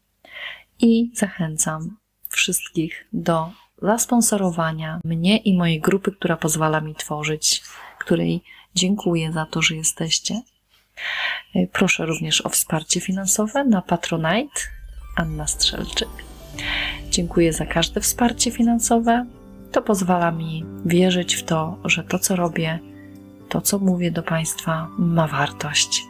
i 0.78 1.10
zachęcam 1.14 1.96
wszystkich 2.28 3.08
do 3.12 3.52
zasponsorowania 3.82 5.00
mnie 5.04 5.36
i 5.36 5.56
mojej 5.56 5.80
grupy, 5.80 6.12
która 6.12 6.36
pozwala 6.36 6.80
mi 6.80 6.94
tworzyć, 6.94 7.62
której 7.98 8.42
dziękuję 8.74 9.32
za 9.32 9.46
to, 9.46 9.62
że 9.62 9.76
jesteście. 9.76 10.42
Y, 11.56 11.68
Proszę 11.72 12.06
również 12.06 12.46
o 12.46 12.48
wsparcie 12.48 13.00
finansowe 13.00 13.64
na 13.64 13.82
Patronite 13.82 14.60
Anna 15.16 15.46
Strzelczyk. 15.46 16.08
Dziękuję 17.10 17.52
za 17.52 17.66
każde 17.66 18.00
wsparcie 18.00 18.50
finansowe. 18.50 19.26
To 19.72 19.82
pozwala 19.82 20.30
mi 20.30 20.64
wierzyć 20.84 21.34
w 21.34 21.44
to, 21.44 21.78
że 21.84 22.04
to, 22.04 22.18
co 22.18 22.36
robię, 22.36 22.78
to, 23.48 23.60
co 23.60 23.78
mówię 23.78 24.10
do 24.10 24.22
Państwa, 24.22 24.88
ma 24.98 25.26
wartość. 25.26 26.02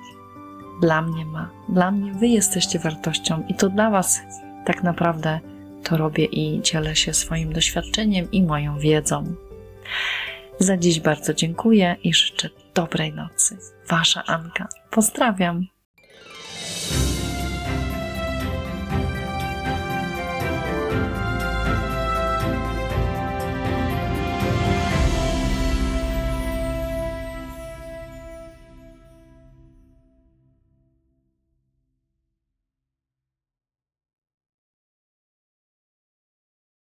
Dla 0.81 1.03
mnie 1.03 1.25
ma. 1.25 1.51
Dla 1.69 1.91
mnie 1.91 2.13
Wy 2.13 2.27
jesteście 2.27 2.79
wartością 2.79 3.45
i 3.49 3.55
to 3.55 3.69
dla 3.69 3.91
Was 3.91 4.21
tak 4.67 4.83
naprawdę 4.83 5.41
to 5.89 5.97
robię 5.97 6.25
i 6.25 6.63
dzielę 6.63 6.97
się 6.97 7.15
swoim 7.15 7.53
doświadczeniem 7.53 8.31
i 8.31 8.43
moją 8.43 8.79
wiedzą. 8.79 9.35
Za 10.59 10.77
dziś 10.77 11.01
bardzo 11.01 11.35
dziękuję 11.35 11.97
i 12.05 12.15
życzę 12.15 12.49
dobrej 12.75 13.13
nocy. 13.13 13.59
Wasza 13.89 14.25
Anka. 14.25 14.69
Pozdrawiam. 14.91 15.76